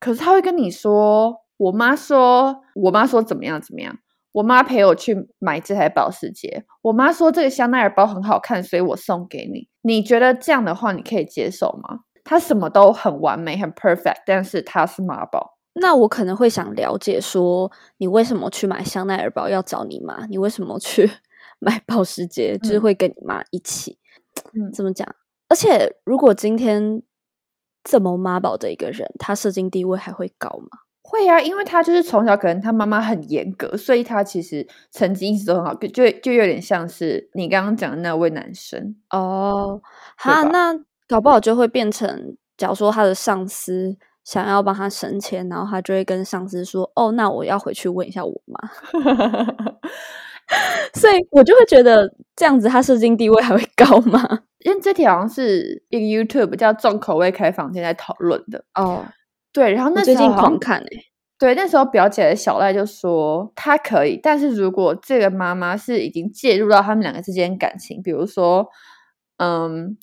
[0.00, 3.98] 可是他会跟你说我妈说，我妈说怎么样怎么样。
[4.32, 6.66] 我妈陪我去买这台保时捷。
[6.82, 9.68] 我妈说这个香奈儿包很好看，所以我送给你。
[9.80, 12.00] 你觉得这样的话你可以接受吗？
[12.22, 15.56] 她什么都很完美，很 perfect，但是她是妈宝。
[15.72, 20.26] 那我可能会想了解说，你为什么去买香奈儿包要找你妈？
[20.26, 21.10] 你为什么去
[21.58, 23.98] 买保时捷，就是会跟你妈一起？
[24.52, 25.08] 嗯，怎么讲？
[25.48, 27.02] 而且如果今天
[27.82, 30.68] 这么妈宝的一个人，他社经地位还会高吗？
[31.08, 39.80] 会啊，因为他就是从小可能他妈妈很严格，所以他其实成绩一直都很好，就就有点像是你刚刚讲的那位男生哦。
[40.16, 40.74] 哈，那
[41.06, 48.58] 搞不好就会变成，假如说他的上司想要帮他升迁，然后他就会跟上司说：“哦，那我要回去问一下我妈。
[50.94, 54.40] ”所以我就会觉得这样子，他社经地位还会高吗？
[54.66, 59.04] 因为这条好像是一个 YouTube 叫重口味开房间在讨论的哦。
[59.56, 60.88] 对，然后那最近狂看诶，
[61.38, 68.68] 对，那时候表姐的小赖就说他可以，但是如果这个妈妈是已经介入到他们两个之间感情，比如说，
[69.38, 69.96] 嗯，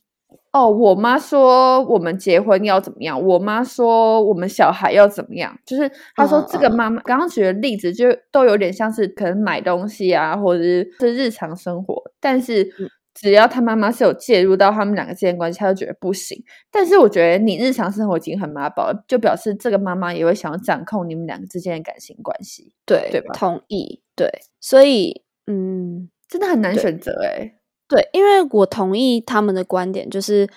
[0.52, 12.74] 哦，我妈说我们结婚要怎么样，我妈说我们小孩要怎么样，就是她说这个妈妈刚刚举的例子就都有点像是可能买东西啊，或者是是日常生活，但是。
[13.14, 16.44] 只要他妈妈是有介入到他们两个之间关系，他就觉得不行。
[16.72, 23.34] 但是我觉得你日常生活已经很妈宝了，就表示这个妈妈也会想要掌控你们两个之间的感情关系，对对吧？
[23.34, 24.28] 同意，对。
[24.60, 27.54] 所以，嗯，真的很难选择哎。
[27.88, 30.50] 对，因为我同意他们的观点，就是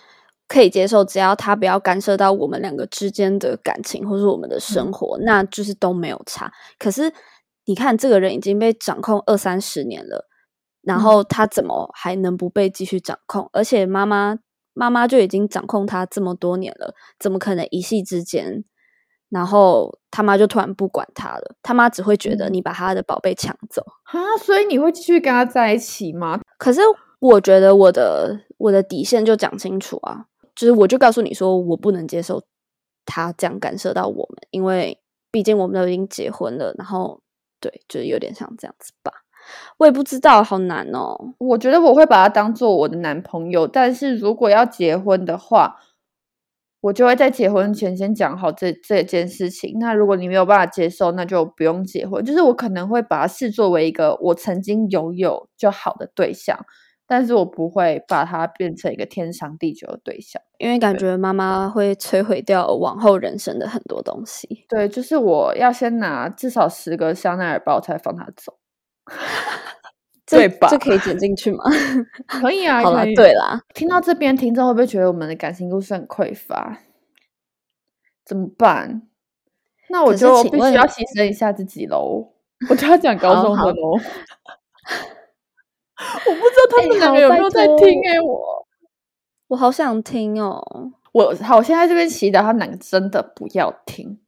[0.49, 6.51] 可以接受，只要他不要干涉到我们两个之间的感情，或是我们的生活，那就是都没有差。
[6.79, 7.13] 可是
[7.67, 10.27] 你看，这个人已经被掌控二三十年了。
[10.87, 13.51] 然后他怎么还能不被继续掌控？
[13.53, 14.39] 而且妈妈
[14.73, 18.63] 妈妈就已经掌控他这么多年了，怎么可能一夕之间，
[19.29, 21.57] 然后他妈就突然不管他了？
[21.61, 24.39] 他妈只会觉得你把他的宝贝抢走啊！
[24.39, 26.41] 所以你会继续跟他在一起吗？
[26.57, 26.81] 可是
[27.19, 32.41] 我觉得我的我的底线就讲清楚啊，就是我就告诉你说，我不能接受
[33.05, 35.01] 他这样干涉到我们，因为
[35.33, 36.73] 毕竟我们都已经结婚了。
[36.79, 37.21] 然后
[37.59, 39.11] 对，就是有点像这样子吧。
[39.79, 41.35] 我也不知道，好难哦。
[41.39, 45.77] 我觉得我会把他当做我的男朋友，但是如果要结婚的话，
[46.83, 49.77] 我就会在结婚前先讲好这这件事情。
[49.81, 52.25] 那如果你没有办法接受，那就不用结婚。
[52.25, 56.57] 就是我可能会把他视作为一个我曾经拥有就好的对象，
[57.09, 64.65] 但是我不会把他变成一个天长地久的对象，因为感觉妈妈会摧毁掉往后人生的很多东西。
[64.69, 68.59] 对，就是我要先拿至少十个香奈儿包才放他走。
[70.27, 70.69] 对吧？
[70.69, 71.63] 这可以剪进去吗？
[72.27, 72.83] 可以啊。
[72.83, 76.79] 好了，对啦，听到这边，听众会不会觉得我们的感情故事很匮乏？
[78.25, 79.03] 怎么办？
[79.89, 82.33] 那我就必须要牺牲一下自己喽。
[82.69, 83.93] 我就要讲高中的喽。
[85.97, 88.67] 我不知道他们两个有没有在听哎，我
[89.47, 90.61] 我好想听哦。
[91.13, 94.19] 我好，我现在这边祈祷他们两个真的不要听。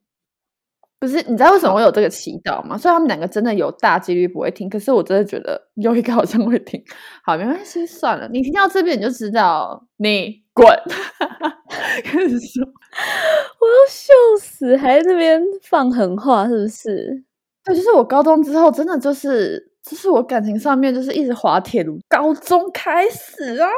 [0.99, 2.77] 不是，你知道为什么会有这个祈祷吗？
[2.77, 6.83] 所以他们两个真的有大几率不会听，可是我真的觉得有一个好像会听。
[7.23, 8.27] 好，没关系，算了。
[8.27, 10.67] 你听到这边你就知道，你滚。
[12.03, 17.23] 开始说，我要笑死，还在那边放狠话，是不是？
[17.63, 21.97] 对，就是我高中之后，真的就是，就是我感情上面就是一直滑铁卢。
[22.09, 23.69] 高中开始啊，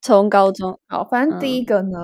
[0.00, 1.98] 从高中好，反正第一个呢。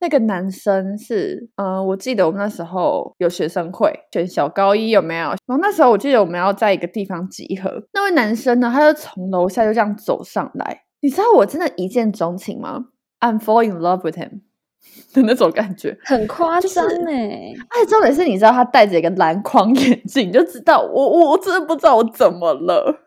[0.00, 5.28] 那个男生是，嗯，我记得我们那时候有学生会，选小高一有没有？
[5.28, 7.82] 然后那时候我记得我们要在一个地方集合。
[7.92, 12.86] 那位男生呢，他就从楼下就这样走上来，你知道我真的一见钟情吗
[13.20, 14.40] ？I'm fall in love with him
[15.12, 17.52] 的那种感觉，很夸张哎！
[17.68, 23.02] 哎，重点是你知道他戴着一个蓝框眼镜，你就知道我我我真的不知道我怎么了，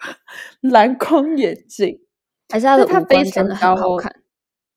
[0.61, 1.99] 蓝框眼镜，
[2.49, 4.13] 还是他的五官真的很好看。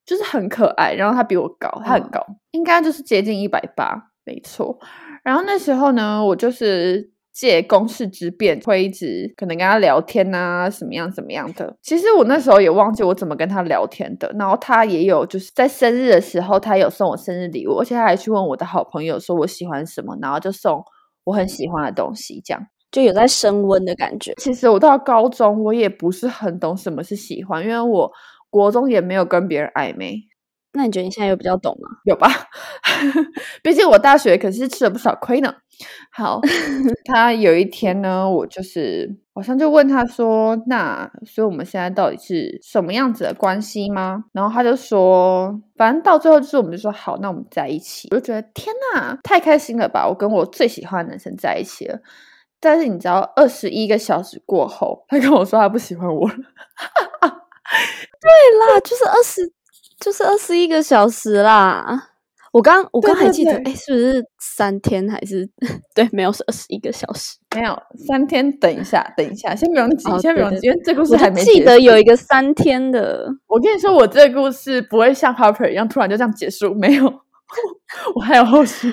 [0.07, 4.79] 就是很可爱，然后他比我高，他很高，应该就是接近一百八，没错。
[5.25, 11.77] 然后那时候呢，我就是借公事之便，会一直可能跟他聊天啊，什么样怎么样的。
[11.83, 14.33] 其实我那时候也忘记我怎么跟他聊天的。
[14.39, 20.85] 然后他也有就是在生日的时候，他有送我生日礼物，而且他还去问我的好朋友说我喜欢什么，然后就送
[21.25, 24.33] 我很喜欢的东西，这样就有在升温的感觉。
[24.37, 28.13] 其实我到高中，我也不是很懂什么是喜欢，因为我。
[28.57, 30.23] 国中也没有跟别人暧昧，
[30.73, 31.89] 那你觉得你现在有比较懂吗？
[32.05, 32.29] 有吧？
[33.63, 35.55] 毕竟我大学可是吃了不少亏呢。
[36.11, 36.41] 好，
[37.05, 50.07] 他有一天呢，我就是好像就问他说：“那所以我们现在到底是什么样子的关系吗？”然后他就说：“反正到最后就是我们就说好，那我们在一起。”我就觉得天呐，太开心了吧！
[50.09, 51.99] 我跟我最喜欢的男生在一起了。
[52.59, 56.35] 但是你知道，二十一个小时过后，他跟我说他不喜欢我了。
[58.27, 59.53] 对啦，就是二十，
[60.01, 62.11] 就是二十一个小时啦。
[62.53, 65.47] 我刚我刚还记得，哎，是不是三天还是
[65.95, 66.09] 对？
[66.11, 67.37] 没有，是二十一个小时。
[67.55, 68.51] 没有三天。
[68.59, 73.29] 等一下，等一下，先不用急，先不用急，因为这故事还没记得有一个三天的。
[73.47, 77.05] 我跟你说，我这个故事不会像 Harper 一样突然就这样结束，没有，
[78.17, 78.91] 我还有后续。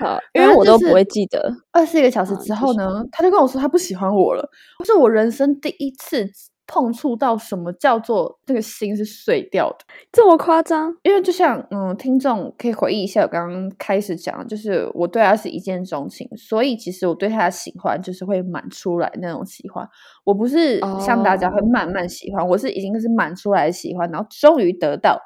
[0.00, 1.52] 好，因为我都不会记得。
[1.72, 4.48] 二十一个小时之后呢，他就跟我说他不喜欢我了，
[4.86, 6.26] 是我人生第一次。
[6.66, 10.94] 碰触到什么叫做那个心是碎掉的，这么夸张？
[11.02, 19.86] 因为就像嗯，听众可以回忆一下，我刚刚开始讲，就是我对他是一见钟情，所以其实我对他的喜欢就是会满出来那种喜欢。
[20.24, 25.20] 我不是像大家会慢慢喜欢，我是已经是满出来的喜欢，然后终于得到，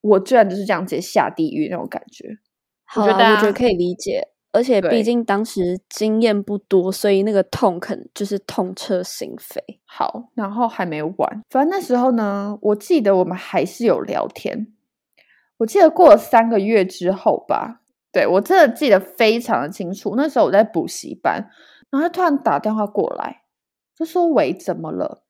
[0.00, 2.38] 我居然就是这样直接下地狱那种感觉。
[2.84, 4.28] 好啊，我觉得可以理解。
[4.52, 9.58] 而且毕竟当时经验不多，所以那个痛可能就是痛彻心扉。
[9.86, 14.72] 好，然后还没完，反正那时候呢，我记得我们还是有聊天。
[15.56, 17.80] 我记得过了三个月之后吧，
[18.12, 20.14] 对我真的记得非常的清楚。
[20.16, 21.50] 那时候我在补习班，
[21.90, 23.44] 然后他突然打电话过来，
[23.96, 25.24] 就说：“喂，怎么了？”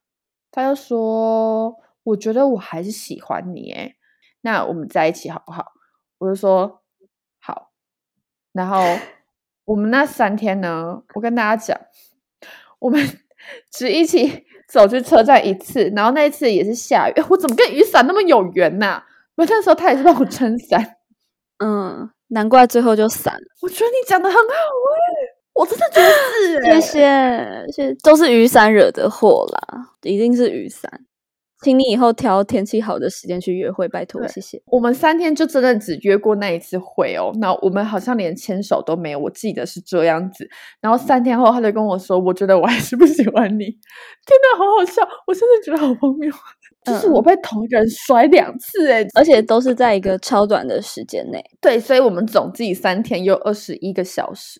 [0.50, 3.94] 他就说：“我觉得我还是喜欢你，诶
[4.40, 5.72] 那我们在一起好不好？”
[6.18, 6.81] 我就说：“好。”
[8.52, 8.82] 然后
[9.64, 11.78] 我们那三天呢，我跟大家讲，
[12.78, 13.00] 我们
[13.70, 17.14] 只一起走去车站一次，然后那一次也是下雨。
[17.30, 19.02] 我怎么跟雨伞那么有缘呐？
[19.36, 20.96] 我那时候他也是帮我撑伞，
[21.58, 23.40] 嗯，难怪最后就散了。
[23.62, 31.06] 我觉得你讲的很好哎，我真的觉得是，谢谢，谢都是雨伞惹的祸啦，一定是雨伞。
[31.62, 34.60] 请你以后挑天气好的时间去约会，拜托，谢谢。
[34.66, 40.48] 我们三天就真的只约过那一次会哦，那我们好像连牵手都没有，我记得是这样子。
[40.80, 43.64] 然后三天后，他就跟我说：“我觉得我还是不喜欢你。
[44.26, 45.02] ”天哪，好好笑！
[45.26, 46.30] 我现在觉得好荒谬，
[46.84, 51.40] 就是我被同一个人甩两次哎，而且都是在一个超短的时间内。
[51.60, 54.58] 对，所以我们总计三天又二十一个小时，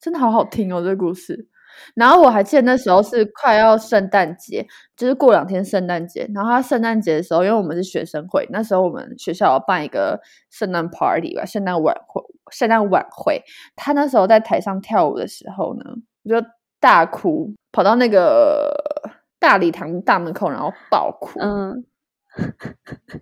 [0.00, 1.48] 真的好好听哦，这个故事。
[1.94, 4.66] 然后我还记得那时候是快要圣诞节，
[4.96, 6.28] 就是过两天圣诞节。
[6.34, 10.20] 然后他圣诞节的时候，因为我们是学生会，那时候我们学校要办一个
[10.50, 12.22] 圣诞 party 吧，圣诞晚会。
[12.50, 13.40] 圣诞晚会，
[13.76, 15.84] 他那时候在台上跳舞的时候呢，
[16.24, 16.44] 我就
[16.80, 18.72] 大哭，跑到那个
[19.38, 21.38] 大礼堂大门口，然后爆哭。
[21.38, 21.84] 嗯，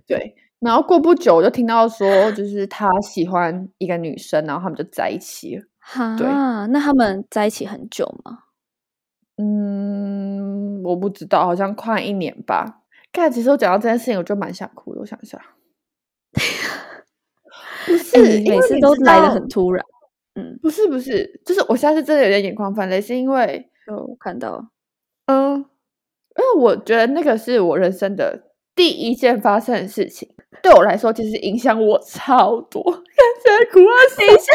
[0.06, 0.34] 对。
[0.61, 5.64] 然后过不久，我就听到说，就是他喜欢一个女生，然后他们就在一起了。
[5.78, 6.16] 哈，
[6.70, 8.38] 那他们在一起很久吗？
[9.39, 12.82] 嗯，我不知道，好像快一年吧。
[13.12, 15.01] 刚才其实我讲到这件事情，我就蛮想哭的。
[15.01, 15.41] 我想一下，
[17.86, 19.84] 不是每次都来的很突然。
[20.34, 24.70] 嗯，不是不是，就是我现在是真的有点眼眶泛泪，是因为我看到，
[25.26, 30.28] 嗯，因为我觉得那个是我人生的第一件发生的事情，
[30.62, 32.82] 对我来说其实影响我超多。
[33.43, 33.95] 现在哭啊！
[34.16, 34.53] 等一下，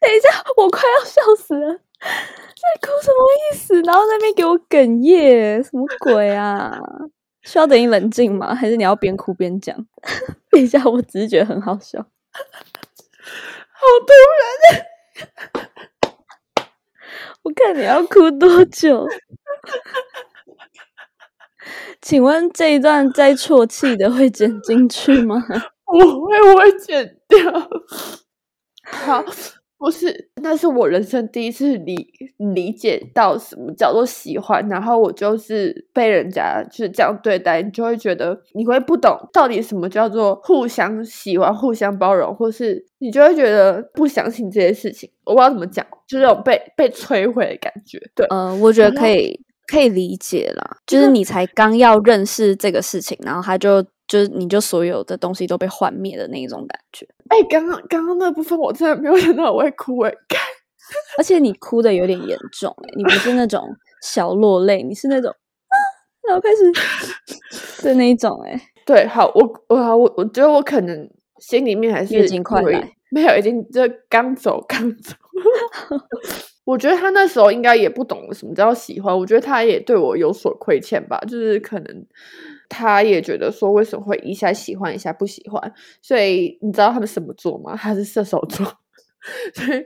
[0.00, 1.80] 等一下，我快要笑死了。
[2.00, 3.80] 在哭什么意思？
[3.82, 6.78] 然后那边给我哽咽，什么鬼啊？
[7.42, 8.54] 需要等你冷静吗？
[8.54, 9.76] 还是你要边哭边讲？
[10.50, 12.06] 等一下，我只是觉得很好笑，好
[14.06, 14.12] 突
[14.74, 14.86] 然！
[17.42, 19.06] 我看你要哭多久？
[22.00, 25.42] 请问这一段在啜泣的会剪进去吗？
[25.86, 27.70] 我会，我会剪掉。
[28.84, 29.24] 好。
[29.78, 32.12] 不是，那是我人生第一次理
[32.52, 45.08] 理解到什么叫做喜欢，然后我就是被人家就是这样对待，你就会觉得你会不懂到底什么叫做互相喜欢、互相包容，或是你就会觉得不相信这些事情。
[45.24, 48.00] 我不知道怎么讲，就是这种被被摧毁的感觉。
[48.16, 53.84] 对，嗯，我觉得可以可以理解啦，就是你才刚要认识这个事情，然后他就。
[54.08, 57.06] 就是你就所有的东西都被幻灭的那一种感觉。
[57.28, 60.12] 哎，刚刚刚刚那部分我真的没有想到我会哭哎，
[61.18, 63.62] 而且你哭的有点严重哎，你不是那种
[64.02, 65.76] 小落泪，你是那种啊，
[66.26, 66.72] 然后开始
[67.86, 68.60] 的那一种哎。
[68.86, 75.14] 对，好，我我我我觉得我可能心里面还是已经快来，没有，已经就刚走刚走。
[76.64, 82.06] 我觉得他那时候应该也不懂什么叫喜欢，我觉得他也对我有所亏欠吧，就是可能。
[82.68, 87.74] 他也觉得说为什么会一下喜欢一下不喜欢，所以你知道他们什么座吗？
[87.76, 88.66] 他是射手座，
[89.54, 89.84] 所以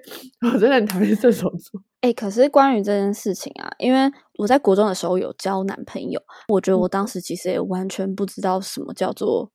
[0.53, 1.81] 我真的很讨厌射手座。
[2.01, 9.53] 哎、可是关于这件事情啊，因为我在国中的时候有交男朋友，我觉得我当时其实也完全不知道什么叫做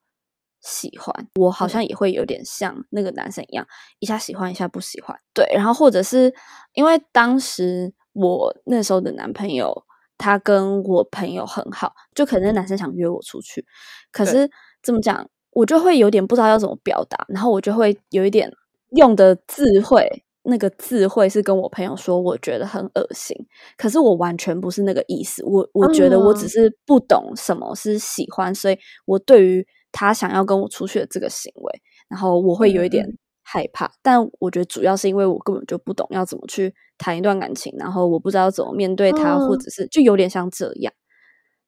[0.62, 3.68] 喜欢，我好像也会有点像那个男生一样，
[4.00, 5.18] 一下喜欢一下不喜欢。
[5.34, 6.34] 对，然后或者是
[6.74, 9.84] 因为当时我那时候的男朋友，
[10.18, 13.66] 他跟我朋友很好，就可能那男生想约我出去，
[14.12, 14.50] 可是
[14.82, 18.52] 这么讲，我就会有点不知道要怎么表达，然后我就会有一点
[18.92, 20.24] 用的智慧。
[20.50, 23.36] 那个智慧是跟我朋友说，我觉得很恶心，
[23.76, 25.44] 可是我完全不是那个意思。
[25.44, 33.18] 我我觉得我只嗯是不懂什么是喜欢，所以我对于他想要跟我出去的这个行为，然后我会有一点嗯
[33.50, 33.90] 害怕。
[34.02, 40.94] 但我觉得主要是因为我根本就不懂要怎么去谈一段感情，然后我不知道怎么面对他，或嗯者是就有点像这样。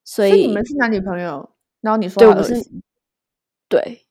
[0.04, 2.62] 所以所以你们是男女朋友，然后你说对
[3.70, 4.08] 对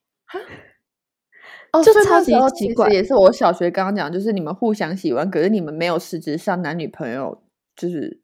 [1.72, 7.42] 哦，就超级奇怪也是我小学刚刚讲，就是你们互相喜欢，可是你们没有实质上男女朋友，
[7.76, 8.22] 就是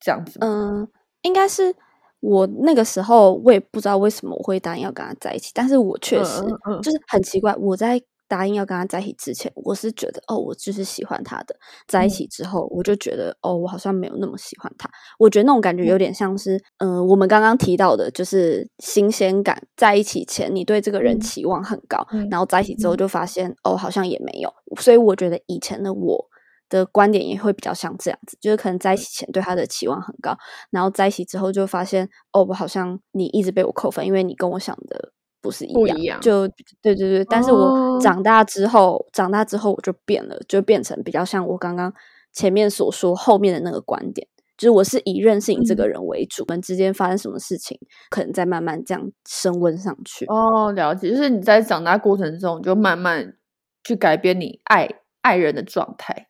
[0.00, 0.38] 这样子。
[0.40, 0.88] 嗯，
[1.22, 1.74] 应该是
[2.20, 6.42] 我那个时候，我也不知道为什么我会答应要跟他在一起，但是我确嗯实
[6.82, 11.56] 就是很奇怪，我在答应要跟他在一起之前，我是觉得哦，我就是喜欢他的，
[11.86, 12.10] 在一嗯。
[12.10, 22.98] 起之后，我就觉得哦，我好像没有那么喜欢他，我觉得那种感觉有点像是，嗯、我们刚刚提到的，就是新鲜感，在一起前你对这个人嗯期望很高，嗯然后在一起之后嗯。
[22.98, 26.26] 就发现哦，好像也没有，所以我觉得以前的我。
[26.68, 30.36] 的观点也会比较像这样子，就是可能在一起前对他的期望很高，
[30.70, 35.80] 然后在一起之后就发现，哦，我好像你一直被我扣分，因为你跟我想的不是一样。
[35.80, 36.46] 不一样就
[36.82, 41.92] 对对对，但是哦我长大之后，长大之后我就变了，就变成比较像我刚刚
[42.32, 47.78] 前面所说后面的那个观点，就是我是以认识你这个嗯人为主，我们之间发生什么事情，
[48.10, 50.26] 可能再慢慢这样升温上去。
[50.26, 53.36] 哦，了解，就是你在长大过程中，你就慢慢
[53.84, 54.88] 去改变你爱
[55.22, 56.28] 爱人的状态。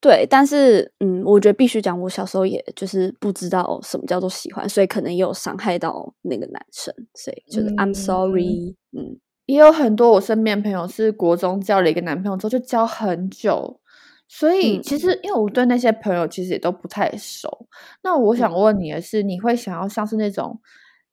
[0.00, 7.94] 对，但是嗯，我觉得必须讲，我小时候也就是不知道什么叫做喜欢，所以可能也有伤害到那个男生，所以就是 I'm 嗯。
[7.94, 9.18] sorry，嗯。
[9.46, 13.80] 也有很多我身边朋友是国中交了一个男朋友之后就交很久，
[14.28, 17.66] 所以嗯其实因为我对那些朋友其实也都不太熟。
[18.04, 20.60] 那我想问你的是，你会想要像是那种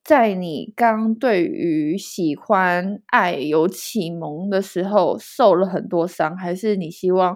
[0.03, 7.35] 在你刚对于喜欢爱有启蒙的时候受了很多伤，还是你希望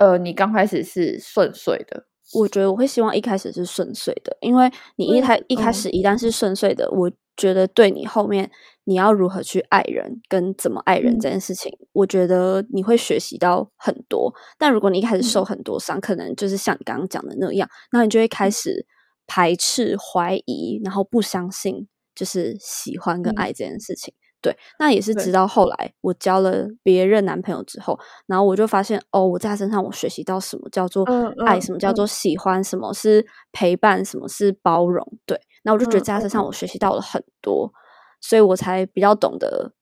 [0.00, 2.06] 呃你刚开始是顺遂的？
[2.32, 8.50] 我觉得我会希望一开始是顺遂的，因为你一嗯开一开嗯始一旦是顺遂的，我觉得对你后面
[8.84, 14.32] 你要如何去爱人跟怎么爱人这嗯件事情，我觉得你会学习到很多。
[14.58, 18.86] 但如果你一开始受嗯很多伤，可能就是像你刚刚讲的那样，那你就会开嗯始
[19.26, 24.14] 排斥、怀疑，然后不相信就是喜欢跟嗯爱这件事情。
[24.42, 35.06] 对，那也是直到后来我交了别人男朋友之后，然后我就发现哦，我在他身上我学习到什么叫做嗯爱，嗯什么叫嗯做喜欢，什么是陪伴，什么是包容。
[35.26, 37.72] 对，那我就觉得嗯在他身上嗯我学习到了很多，
[38.20, 39.72] 所以我才比较懂得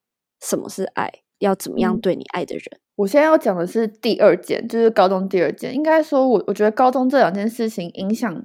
[0.41, 2.65] 什么是爱，要怎么样嗯对你爱的人。
[2.97, 5.73] 我现在要讲的是第二件，就是高中第二件。
[5.73, 8.45] 应该说我，我觉得高中这两件事情影响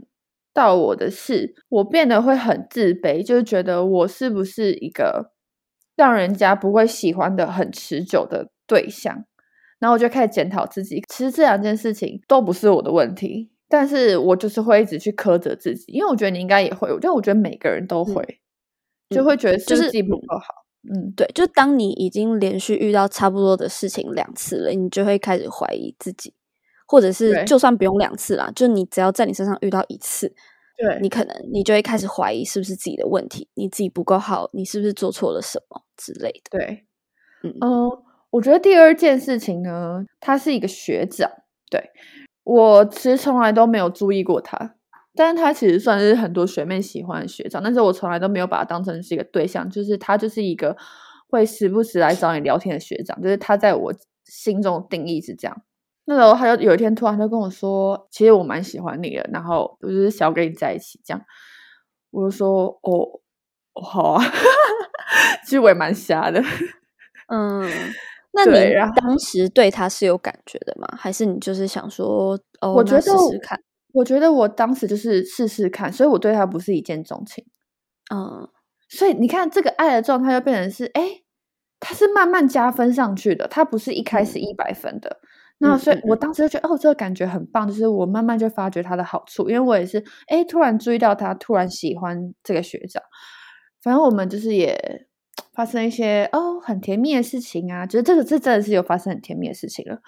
[0.53, 5.31] 到我的是，我变得会很自卑，就是觉得我是不是一个
[5.95, 9.25] 让人家不会喜欢的很持久的对象。
[9.79, 18.23] 然后我就开始检讨自己，其实这两件事情都不是我的问题，但是我就是会一直去苛责自己，因为我觉得你应该也会，因为我觉得每个人都会，
[19.09, 20.45] 就嗯会觉得就是不是自己不够好。
[20.89, 26.33] 嗯，对，就当你已经连续遇到差不多的事情两次了，你就会开始怀疑自己，
[26.87, 30.33] 或者是就算不用两次啦，就你只要在你身上遇到一次，
[30.75, 36.57] 对你可能你就会开始怀疑是不是自己的问题，你自己不够好，你是不是做错了什么之类的。
[36.57, 36.85] 对，
[37.43, 37.89] 嗯嗯，
[38.31, 41.29] 我觉得第二件事情呢，他是一个学长，
[41.69, 41.91] 对
[42.43, 44.75] 我其实从来都没有注意过他，
[45.15, 50.75] 但是他其实算是很多学妹喜欢的学长，但是我从来都没有把他当成是一个对象，就是他就是一个
[51.29, 53.93] 会时不时来找你聊天的学长，就是他在我
[54.25, 55.61] 心中的定义是这样。
[56.05, 61.21] 那时候他就有一天突然就跟我说，其实我蛮喜欢你的，然后我就是想要跟你在一起这样。
[62.11, 63.19] 我就说哦，
[63.73, 64.23] 哦好啊，
[65.43, 66.41] 其实我也蛮瞎的。
[67.27, 67.67] 嗯，
[68.33, 70.87] 那你当时对他是有感觉的吗？
[70.97, 73.59] 还是你就是想说，哦，我觉得试试看？
[73.93, 77.45] 我觉得我当时就是试试看，所以我对他不是一见钟情。
[78.13, 78.47] 嗯
[78.89, 81.21] 所以你看，这个爱的状态就变成是，哎，
[81.79, 85.09] 他是慢慢加分上去的，他不是一开始一百分的。
[85.09, 85.27] 嗯
[85.59, 93.01] 嗯所以我当时就觉得，哦，这个感觉很棒，就是我慢慢就发觉它的好处，因为我也是，哎，突然注意到他，突然喜欢这个学长，
[93.81, 95.07] 反正我们就是也
[95.53, 99.99] 发生一些哦很甜蜜的事情啊，觉得这个是真的是有发生很甜蜜的事情了。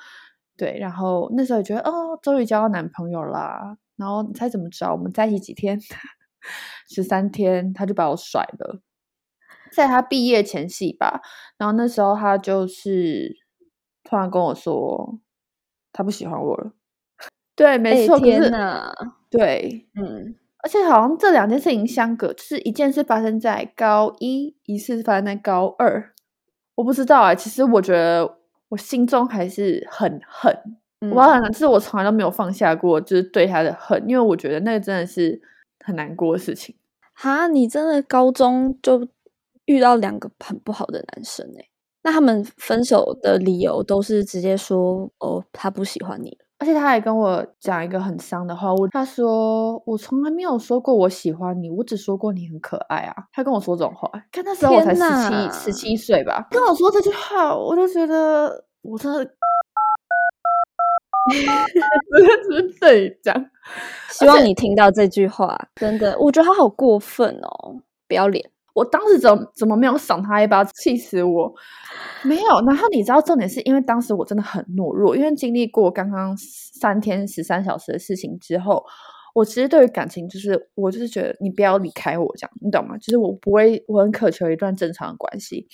[0.57, 3.77] 对，然后那时候也觉得哦，终于交到男朋友啦。
[3.97, 4.91] 然后你猜怎么着？
[4.91, 5.79] 我们在一起几天？
[6.89, 8.81] 十三天，他就把我甩了。
[9.71, 11.21] 在他毕业前夕吧，
[11.57, 13.35] 然后那时候他就是
[14.03, 15.19] 突然跟我说，
[15.97, 16.73] 他不喜欢我了。
[17.55, 18.19] 对，没错。
[18.19, 18.93] 天哪！
[19.29, 26.11] 对，嗯，而且好像这两件事情相隔，就是一件事发生在高一，一次发生在高二。
[26.75, 30.77] 我不知道啊，其实我觉得我心中还是很恨。
[31.13, 35.41] 我好像是我从来都没有放下过，就是对他的恨，因为我觉得那个真的是
[35.79, 36.75] 很难过的事情。
[37.13, 39.07] 哈，你真的高中就
[39.63, 41.69] 遇到两个很不好的男生哎？
[42.05, 53.15] 那他们分手的理由都是直接说哦，他不喜欢你而且他还跟我讲一个很伤的话，我他说我从来没有说过我喜欢你，我只说过你很可爱啊。
[53.33, 59.31] 他跟我说这种话，看那时候我才十七十七岁吧，跟我说这句话，我就觉得我真的。
[61.33, 63.33] 只是这一讲，
[64.11, 65.57] 希望你听到这句话。
[65.75, 68.47] 真的，我觉得他好过分哦，不要脸！
[68.75, 71.53] 我当时怎怎么没有赏他一巴，气死我！
[72.23, 72.65] 没有。
[72.67, 78.83] 然后你知道重点是因为当时我真的很懦弱，因为经历过刚刚三天十三小时的事情之后，
[79.33, 82.97] 我其实对于感情就是我就是觉得你不要离开我，这样你懂吗？
[82.97, 85.67] 就是我不会，我很渴求一段正常的关系。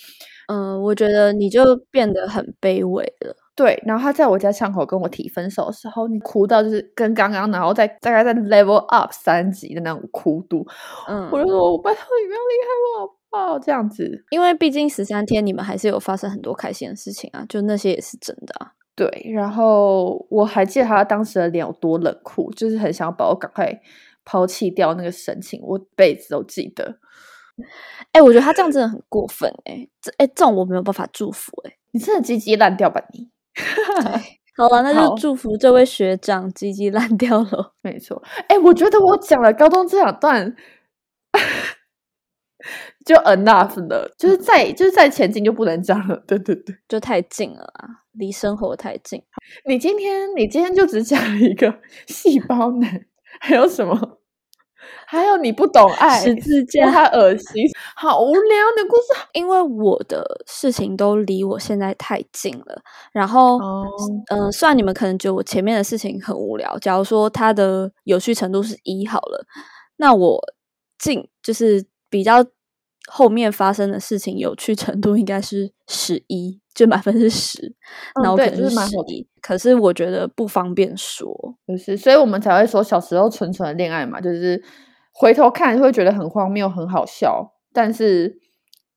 [0.46, 3.34] 嗯，我觉得你就变得很卑微了。
[3.54, 10.66] 对，然后他在我家巷口跟我提分手的时候，你哭到就是跟刚刚，然后再大概在 level up 三级的那种哭度，
[11.06, 13.58] 嗯，我就说我拜托你不要离开我好不好？
[13.58, 18.72] 这样子，因为毕竟十三天你们还是有发生很多开心的事情啊，就那些也是真的啊。
[18.94, 23.80] 对，然后我还记得他当时的脸有多冷酷，就是很想要把我赶快
[24.24, 26.98] 抛弃掉那个神情，我辈子都记得。
[28.12, 33.30] 哎，我觉得他这样真的很过分哎，这哎这种我没有办法祝福哎，你真的鸡鸡烂掉吧你？
[34.56, 37.72] 好了，那就祝福这位学长鸡鸡烂掉了。
[37.82, 40.54] 没错，哎，我觉得我讲了高中这两段
[43.04, 46.16] 就 enough 了，就是在就是在前进就不能讲了。
[46.26, 49.22] 对对对，就太近了啊，离生活太近。
[49.66, 53.06] 你今天你今天就只讲了一个细胞男，
[53.40, 54.20] 还有什么？
[55.06, 59.28] 还有你不懂爱，十字架，太恶心，好无聊的故事。
[59.32, 63.58] 因为我的事情都离我现在太近了，然后，
[64.30, 69.44] 嗯，虽然你们可能觉得我前面的事情很无聊，假如说它的有趣程度是一好了，
[69.96, 70.40] 那我
[70.98, 72.44] 近就是比较
[73.10, 77.74] 后面发生的事情有趣程度应该是十一，就满分是十，
[78.22, 79.26] 然后可能是十一。
[79.40, 81.28] 可是我觉得不方便说，
[81.66, 84.62] 就是，所以我们才会说小时候纯纯的恋爱嘛，就是
[85.12, 88.38] 回头看会觉得很荒谬、很好笑，但是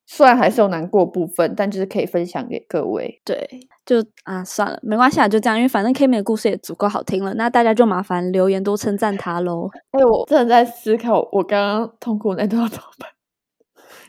[0.06, 3.20] 虽然还是有难过部分，但就是可以分享给各位。
[3.26, 3.50] 对，
[3.84, 9.68] 就啊，算了，没关系啊，就这样，因为反正 Kimi 的故事也足够好听了，那大家就麻烦留言多称赞他喽。
[9.90, 13.10] 哎，我真的在思考，我刚刚痛苦那段怎么办？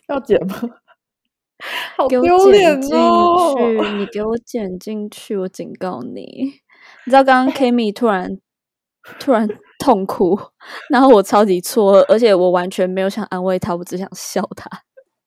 [0.09, 0.61] 要剪吗？
[1.97, 3.55] 好丢脸哦！
[3.97, 6.53] 你给我剪进去，我警告你！
[7.07, 8.39] 你知道刚刚 Kimi 突然
[9.19, 9.49] 突然
[9.79, 10.39] 痛哭，
[10.91, 14.69] 然后我超级错愕，而且我完全没有想安慰他，我只想笑他，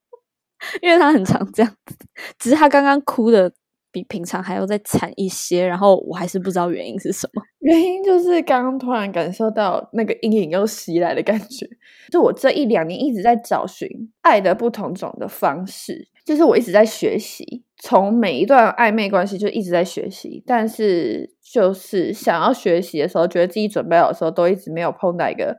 [0.84, 1.96] 因为他很常这样子。
[2.38, 3.52] 只是他刚刚哭的
[3.92, 7.42] 比平常还要再惨一些，然后我还是不知道原因是什么。
[7.60, 11.68] 原因就是刚刚突然感受到那个阴影又袭来的感觉。
[12.12, 13.88] 就我这一两年一直在找寻
[14.22, 16.08] 爱的不同种的方式。
[16.26, 25.58] 就是我一直在学习，从每一段暧昧关系就一直在学习，但是就是想要学习的时候，觉得自己准备好的时候，都一直没有碰到一个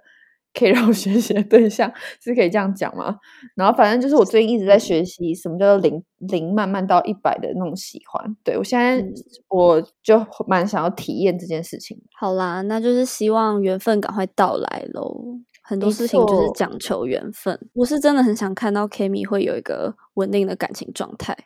[0.53, 1.93] 可以让我学习的对象，
[2.23, 3.17] 是可以这样讲吗？
[3.55, 8.37] 然后反正就是我最近一直在学习什么叫做零零慢慢到一百的那种喜欢。
[8.43, 9.05] 对我现在
[9.49, 12.01] 我就蛮想要体验这件事情。
[12.19, 15.41] 好啦，那就是希望缘分赶快到来喽。
[15.63, 21.37] 很多事情就是讲求缘分，我是真的很想看到 Kimi 会有一个稳定的感情状态，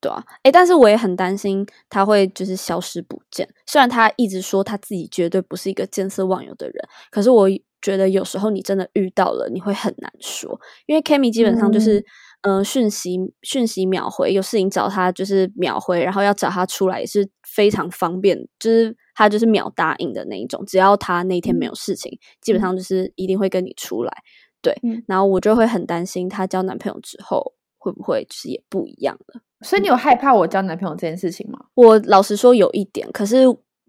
[0.00, 3.48] 对啊，诶，但是我也很担心他会就是消失不见。
[3.66, 7.48] 虽然他一直说他自己绝对不是一个见色忘友的人，可是我
[7.82, 12.02] 觉得有时候你真的遇到了，你会很难说，因为 Kimi 基本上就是。
[12.44, 20.60] 嗯，讯息讯息秒回，有事情找他就是秒回，然后要找他出来也是非常方便，就是他就是秒答应的那一种。
[20.66, 22.10] 只要他那天没有事情，
[22.40, 24.12] 基本上就是一定会跟你出来。
[24.60, 24.76] 对，
[25.06, 29.40] 然后我就会很担心他交男朋友之后会不会就是也不一样了。
[29.60, 31.66] 所以你有害怕我交男朋友这件事情吗？
[31.74, 33.44] 我老实说有一点，可是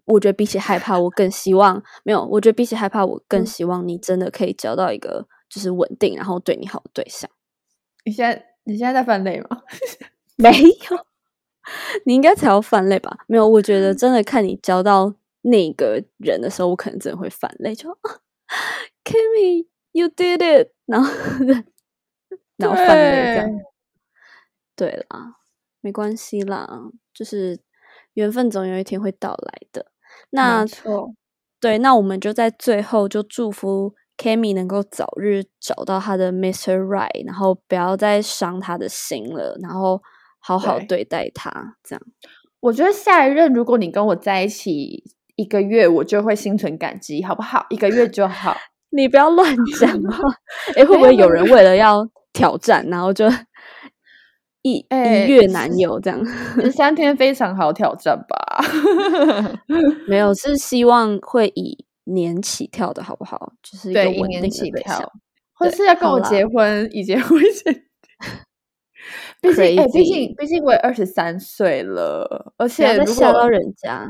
[0.06, 2.24] 我觉得比起害怕，我更希望没有。
[2.26, 7.30] 我觉得比起害怕，我更希望你真的可以交到一个就是稳定然后对你好的对象。
[8.04, 9.62] 你现在你现在在犯累吗？
[10.36, 11.06] 没有，
[12.04, 13.16] 你应该才要犯累吧？
[13.26, 17.88] 没有，我觉得真的看你交到那个人的时候，我可能真的会犯累，就
[19.04, 21.10] Kimmy，you did it，然后
[22.56, 23.50] 然后犯累这样。
[24.76, 25.36] 对啦，
[25.80, 27.60] 没关系啦，就是
[28.14, 29.86] 缘分总有一天会到来的。
[30.30, 31.12] 那错，
[31.60, 36.78] 对，那我们就在最后就祝福 Kami 能够早日找到他的 Mr.
[36.78, 40.02] Right，然后不要再伤他的心了，然后
[40.40, 41.76] 好好对待他。
[41.82, 42.02] 这样，
[42.60, 45.04] 我觉得下一任如果你跟我在一起
[45.36, 47.66] 一个月，我就会心存感激，好不好？
[47.70, 48.56] 一个月就好。
[48.90, 50.18] 你不要乱讲啊！
[50.76, 53.28] 哎，会不会有人为了要挑战，然后就？
[54.64, 56.24] 一一月男友这样，
[56.72, 58.64] 三天非常好挑战吧？
[60.08, 63.52] 没有，是希望会以年起跳的好不好？
[63.62, 65.12] 就是对一年起跳，
[65.52, 67.84] 或是要跟我结婚，以结婚前。
[69.42, 74.08] 毕竟，哎，毕竟，毕竟我也二十三岁了，而且如果到人家，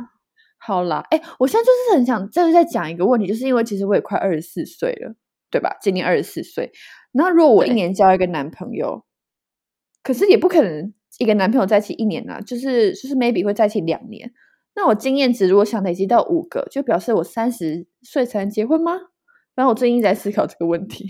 [0.56, 5.16] 好啦，哎，我现在就是很想，就是在讲一个问题，就是因为其实我也快二十四岁了，
[5.50, 5.76] 对吧？
[5.82, 6.70] 今年二十四岁，
[7.10, 9.04] 那如果我一年交一个男朋友？
[10.04, 14.32] 可是也不可能一个男朋友在一起一年啊，就是就是 maybe 会在一起两年。
[14.76, 18.92] 那我经验值如果想累积到五个，就表示我三十岁才能结婚吗？
[19.54, 21.06] 然后我最近在思考这个问题。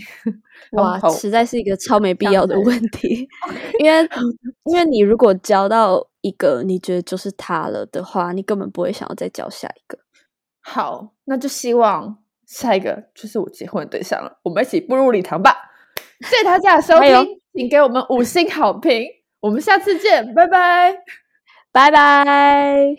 [0.73, 3.27] 哇，实在是一个超没必要的问题。
[3.81, 4.09] 因为
[4.65, 9.99] 因为你如果交到一个你觉得就是他了的话，你根本不会想要再交下一个。
[10.61, 14.39] 好，那就希望下一个就是我结婚的对象了。
[14.43, 15.71] 我们一起步入礼堂吧。
[16.21, 17.41] 谢谢大家的收听。
[17.53, 19.07] 请给我们五星好评，
[19.41, 20.97] 我们下次见，拜拜，
[21.73, 22.97] 拜拜。